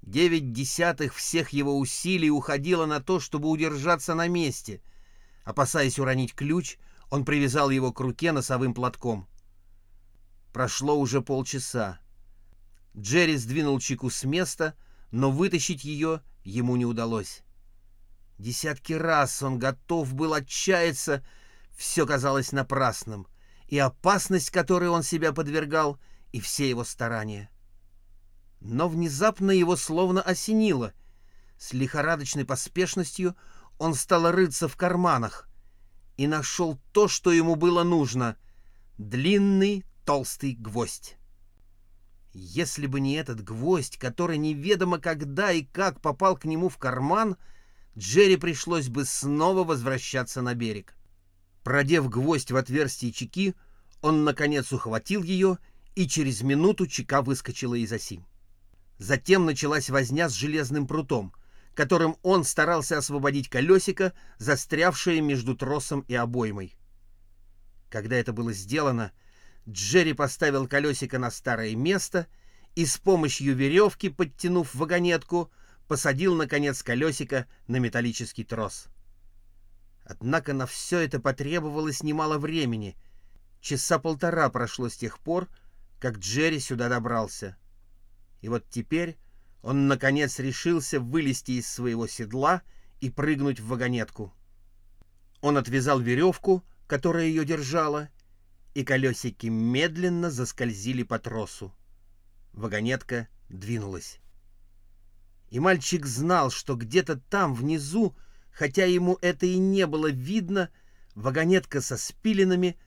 Девять 0.00 0.52
десятых 0.52 1.16
всех 1.16 1.48
его 1.48 1.76
усилий 1.76 2.30
уходило 2.30 2.86
на 2.86 3.00
то, 3.00 3.18
чтобы 3.18 3.48
удержаться 3.48 4.14
на 4.14 4.28
месте. 4.28 4.80
Опасаясь 5.42 5.98
уронить 5.98 6.36
ключ, 6.36 6.78
он 7.10 7.24
привязал 7.24 7.70
его 7.70 7.92
к 7.92 7.98
руке 7.98 8.30
носовым 8.30 8.74
платком. 8.74 9.26
Прошло 10.52 10.96
уже 10.96 11.20
полчаса. 11.20 11.98
Джерри 12.96 13.36
сдвинул 13.36 13.80
чеку 13.80 14.08
с 14.08 14.22
места, 14.22 14.76
но 15.10 15.32
вытащить 15.32 15.82
ее 15.82 16.22
ему 16.44 16.76
не 16.76 16.86
удалось. 16.86 17.42
Десятки 18.42 18.92
раз 18.92 19.40
он 19.44 19.60
готов 19.60 20.14
был 20.14 20.34
отчаяться, 20.34 21.24
все 21.76 22.04
казалось 22.04 22.50
напрасным, 22.50 23.28
и 23.68 23.78
опасность, 23.78 24.50
которой 24.50 24.88
он 24.88 25.04
себя 25.04 25.32
подвергал, 25.32 25.96
и 26.32 26.40
все 26.40 26.68
его 26.68 26.82
старания. 26.82 27.50
Но 28.60 28.88
внезапно 28.88 29.52
его 29.52 29.76
словно 29.76 30.22
осенило. 30.22 30.92
С 31.56 31.72
лихорадочной 31.72 32.44
поспешностью 32.44 33.36
он 33.78 33.94
стал 33.94 34.28
рыться 34.32 34.66
в 34.66 34.76
карманах 34.76 35.48
и 36.16 36.26
нашел 36.26 36.80
то, 36.90 37.06
что 37.06 37.30
ему 37.30 37.54
было 37.54 37.84
нужно— 37.84 38.36
длинный 38.98 39.84
толстый 40.04 40.56
гвоздь. 40.56 41.16
Если 42.32 42.88
бы 42.88 42.98
не 42.98 43.14
этот 43.14 43.44
гвоздь, 43.44 43.98
который 43.98 44.36
неведомо 44.36 44.98
когда 44.98 45.52
и 45.52 45.62
как 45.62 46.00
попал 46.00 46.36
к 46.36 46.44
нему 46.44 46.68
в 46.68 46.76
карман— 46.76 47.36
Джерри 47.96 48.36
пришлось 48.36 48.88
бы 48.88 49.04
снова 49.04 49.64
возвращаться 49.64 50.42
на 50.42 50.54
берег. 50.54 50.94
Продев 51.62 52.08
гвоздь 52.08 52.50
в 52.50 52.56
отверстие 52.56 53.12
чеки, 53.12 53.54
он, 54.00 54.24
наконец, 54.24 54.72
ухватил 54.72 55.22
ее, 55.22 55.58
и 55.94 56.08
через 56.08 56.42
минуту 56.42 56.86
чека 56.86 57.22
выскочила 57.22 57.74
из 57.74 57.92
оси. 57.92 58.20
Затем 58.98 59.44
началась 59.44 59.90
возня 59.90 60.28
с 60.28 60.32
железным 60.32 60.86
прутом, 60.86 61.34
которым 61.74 62.16
он 62.22 62.44
старался 62.44 62.98
освободить 62.98 63.48
колесико, 63.48 64.12
застрявшее 64.38 65.20
между 65.20 65.54
тросом 65.54 66.00
и 66.08 66.14
обоймой. 66.14 66.76
Когда 67.90 68.16
это 68.16 68.32
было 68.32 68.52
сделано, 68.52 69.12
Джерри 69.68 70.14
поставил 70.14 70.66
колесико 70.66 71.18
на 71.18 71.30
старое 71.30 71.76
место 71.76 72.26
и 72.74 72.86
с 72.86 72.96
помощью 72.96 73.54
веревки, 73.54 74.08
подтянув 74.08 74.74
вагонетку, 74.74 75.50
посадил, 75.92 76.34
наконец, 76.34 76.82
колесико 76.82 77.46
на 77.66 77.76
металлический 77.76 78.44
трос. 78.44 78.86
Однако 80.06 80.54
на 80.54 80.64
все 80.64 81.00
это 81.00 81.20
потребовалось 81.20 82.02
немало 82.02 82.38
времени. 82.38 82.96
Часа 83.60 83.98
полтора 83.98 84.48
прошло 84.48 84.88
с 84.88 84.96
тех 84.96 85.18
пор, 85.18 85.50
как 86.00 86.16
Джерри 86.16 86.60
сюда 86.60 86.88
добрался. 86.88 87.58
И 88.40 88.48
вот 88.48 88.64
теперь 88.70 89.18
он, 89.60 89.86
наконец, 89.86 90.38
решился 90.38 90.98
вылезти 90.98 91.58
из 91.58 91.68
своего 91.68 92.06
седла 92.06 92.62
и 93.02 93.10
прыгнуть 93.10 93.60
в 93.60 93.66
вагонетку. 93.66 94.32
Он 95.42 95.58
отвязал 95.58 96.00
веревку, 96.00 96.64
которая 96.86 97.26
ее 97.26 97.44
держала, 97.44 98.08
и 98.72 98.82
колесики 98.82 99.48
медленно 99.48 100.30
заскользили 100.30 101.02
по 101.02 101.18
тросу. 101.18 101.70
Вагонетка 102.54 103.28
двинулась. 103.50 104.21
И 105.52 105.60
мальчик 105.60 106.06
знал, 106.06 106.50
что 106.50 106.76
где-то 106.76 107.16
там, 107.28 107.54
внизу, 107.54 108.16
хотя 108.52 108.86
ему 108.86 109.18
это 109.20 109.44
и 109.44 109.58
не 109.58 109.86
было 109.86 110.10
видно, 110.10 110.70
вагонетка 111.14 111.82
со 111.82 111.98
спилинами 111.98 112.78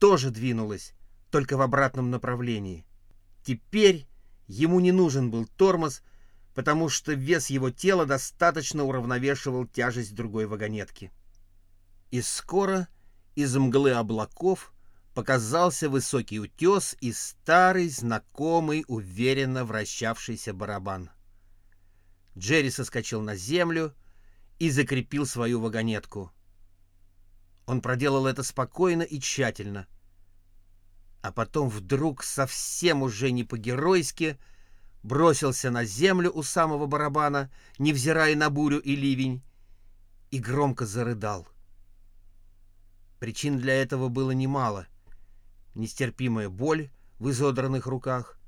тоже 0.00 0.30
двинулась, 0.30 0.94
только 1.30 1.56
в 1.56 1.60
обратном 1.60 2.10
направлении. 2.10 2.84
Теперь 3.44 4.08
ему 4.48 4.80
не 4.80 4.90
нужен 4.90 5.30
был 5.30 5.46
тормоз, 5.46 6.02
потому 6.56 6.88
что 6.88 7.12
вес 7.12 7.50
его 7.50 7.70
тела 7.70 8.04
достаточно 8.04 8.82
уравновешивал 8.82 9.64
тяжесть 9.64 10.16
другой 10.16 10.46
вагонетки. 10.46 11.12
И 12.10 12.20
скоро 12.20 12.88
из 13.36 13.54
мглы 13.54 13.92
облаков 13.92 14.72
показался 15.14 15.88
высокий 15.88 16.40
утес 16.40 16.96
и 17.00 17.12
старый, 17.12 17.88
знакомый, 17.88 18.84
уверенно 18.88 19.64
вращавшийся 19.64 20.52
барабан. 20.52 21.08
Джерри 22.36 22.70
соскочил 22.70 23.20
на 23.20 23.36
землю 23.36 23.94
и 24.58 24.70
закрепил 24.70 25.26
свою 25.26 25.60
вагонетку. 25.60 26.32
Он 27.66 27.80
проделал 27.80 28.26
это 28.26 28.42
спокойно 28.42 29.02
и 29.02 29.20
тщательно. 29.20 29.86
А 31.20 31.30
потом 31.30 31.68
вдруг 31.68 32.24
совсем 32.24 33.02
уже 33.02 33.30
не 33.30 33.44
по-геройски 33.44 34.38
бросился 35.02 35.70
на 35.70 35.84
землю 35.84 36.30
у 36.32 36.42
самого 36.42 36.86
барабана, 36.86 37.50
невзирая 37.78 38.34
на 38.34 38.50
бурю 38.50 38.78
и 38.78 38.96
ливень, 38.96 39.42
и 40.30 40.38
громко 40.38 40.86
зарыдал. 40.86 41.46
Причин 43.20 43.58
для 43.58 43.74
этого 43.74 44.08
было 44.08 44.32
немало. 44.32 44.86
Нестерпимая 45.74 46.48
боль 46.48 46.90
в 47.18 47.30
изодранных 47.30 47.86
руках, 47.86 48.38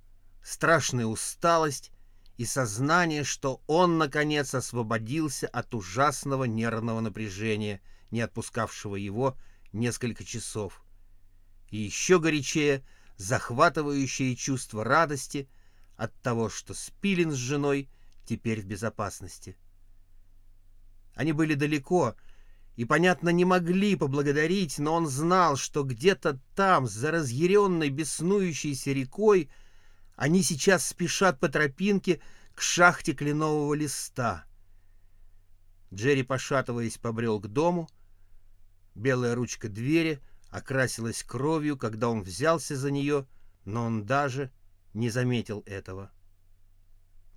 страшная 0.43 1.07
усталость 1.07 1.93
и 2.37 2.45
сознание, 2.45 3.25
что 3.25 3.63
он, 3.67 3.99
наконец, 3.99 4.55
освободился 4.55 5.47
от 5.47 5.75
ужасного 5.75 6.45
нервного 6.45 7.01
напряжения, 7.01 7.81
не 8.11 8.21
отпускавшего 8.21 8.97
его 8.97 9.37
несколько 9.73 10.25
часов. 10.25 10.83
И 11.71 11.79
еще 11.79 12.19
горячее 12.19 12.85
захватывающее 13.17 14.35
чувство 14.35 14.85
радости 14.85 15.49
от 15.97 16.13
того, 16.23 16.49
что 16.49 16.75
Спилин 16.75 17.31
с 17.31 17.37
женой 17.37 17.89
теперь 18.27 18.61
в 18.61 18.67
безопасности. 18.67 19.57
Они 21.15 21.33
были 21.33 21.55
далеко 21.55 22.17
и, 22.77 22.85
понятно, 22.85 23.29
не 23.29 23.45
могли 23.45 23.95
поблагодарить, 23.95 24.79
но 24.79 24.95
он 24.95 25.07
знал, 25.07 25.57
что 25.57 25.85
где-то 25.85 26.41
там, 26.57 26.89
за 26.89 27.13
разъяренной 27.13 27.91
беснующейся 27.91 28.91
рекой, 28.91 29.49
они 30.17 30.43
сейчас 30.43 30.87
спешат 30.87 31.41
по 31.41 31.49
тропинке 31.49 32.21
к 32.55 32.61
шахте 32.61 33.15
кленового 33.15 33.75
листа. 33.75 34.45
Джерри, 35.93 36.23
пошатываясь, 36.23 36.99
побрел 36.99 37.41
к 37.41 37.49
дому. 37.49 37.89
Белая 38.95 39.35
ручка 39.35 39.69
двери 39.69 40.21
окрасилась 40.51 41.23
кровью, 41.23 41.77
когда 41.77 42.09
он 42.09 42.23
взялся 42.23 42.77
за 42.77 42.91
нее, 42.91 43.27
но 43.65 43.85
он 43.87 44.07
даже 44.07 44.53
не 44.93 45.11
заметил 45.11 45.63
этого. 45.67 46.11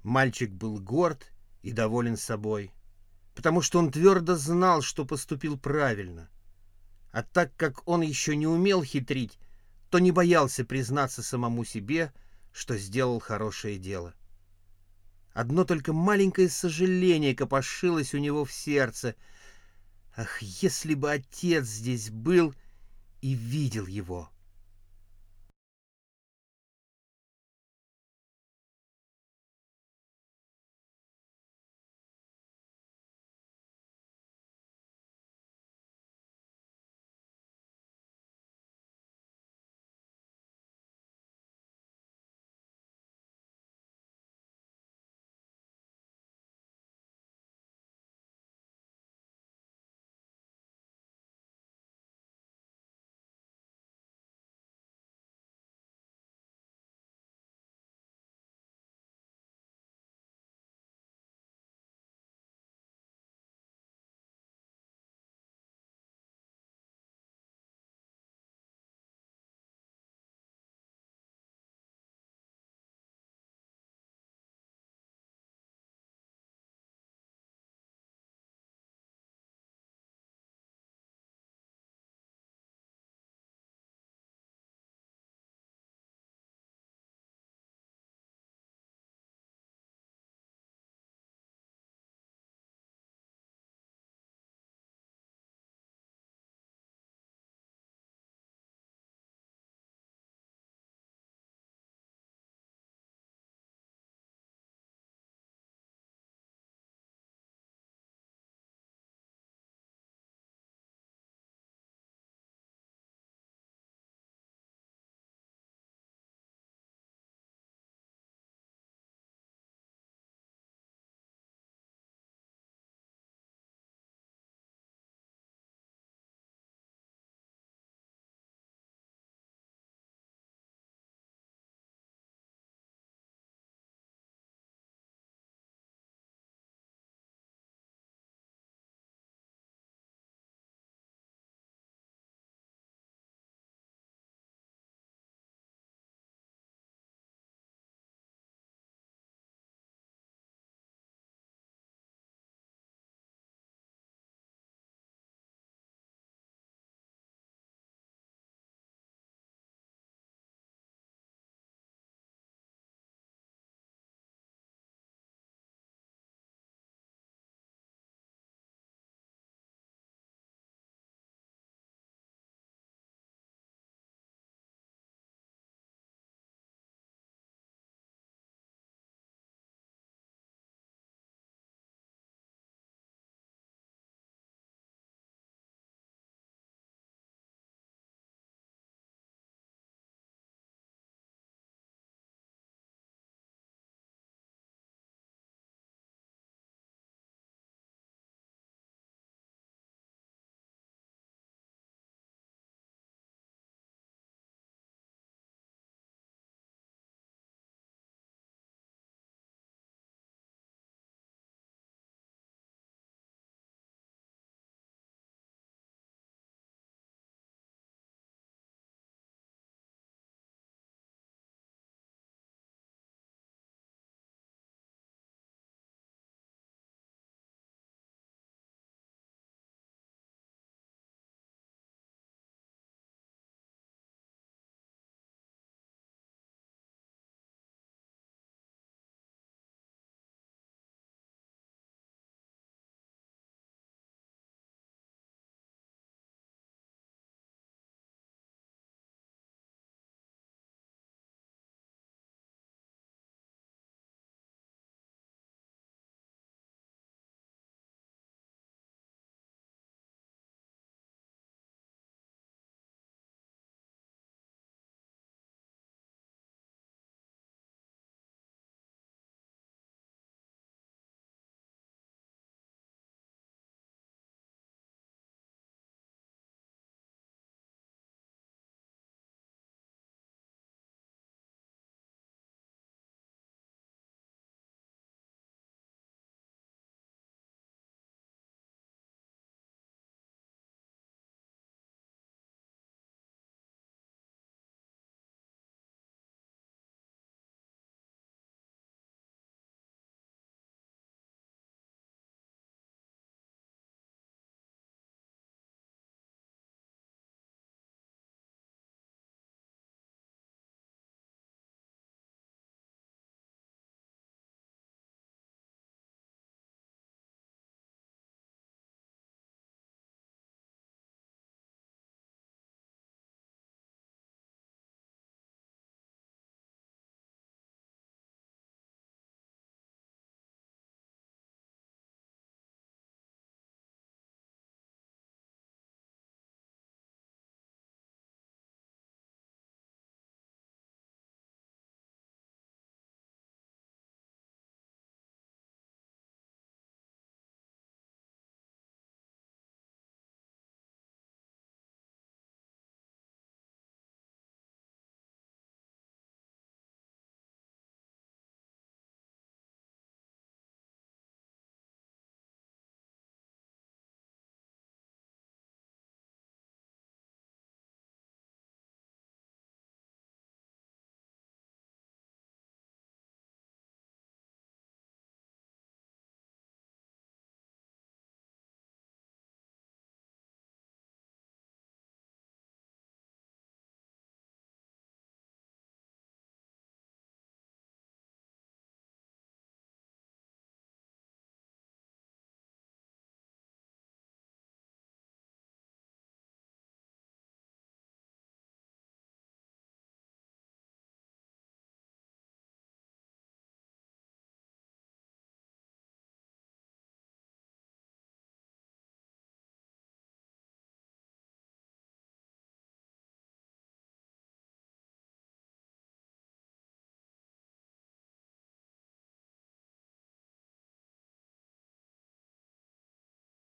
Мальчик 0.04 0.52
был 0.52 0.80
горд 0.80 1.32
и 1.64 1.72
доволен 1.72 2.16
собой, 2.16 2.72
потому 3.36 3.62
что 3.62 3.80
он 3.80 3.92
твердо 3.92 4.36
знал, 4.36 4.82
что 4.82 5.06
поступил 5.06 5.58
правильно. 5.58 6.30
А 7.12 7.24
так 7.24 7.56
как 7.56 7.88
он 7.88 8.02
еще 8.02 8.36
не 8.36 8.46
умел 8.46 8.84
хитрить, 8.84 9.40
то 9.90 9.98
не 9.98 10.12
боялся 10.12 10.64
признаться 10.64 11.24
самому 11.24 11.66
себе, 11.66 12.14
что 12.58 12.76
сделал 12.76 13.20
хорошее 13.20 13.78
дело. 13.78 14.16
Одно 15.32 15.64
только 15.64 15.94
маленькое 15.94 16.50
сожаление 16.50 17.36
копошилось 17.36 18.16
у 18.16 18.18
него 18.18 18.46
в 18.46 18.52
сердце. 18.52 19.16
Ах, 20.16 20.42
если 20.42 20.96
бы 20.96 21.12
отец 21.12 21.66
здесь 21.68 22.10
был 22.10 22.56
и 23.22 23.36
видел 23.36 23.86
его!— 23.86 24.32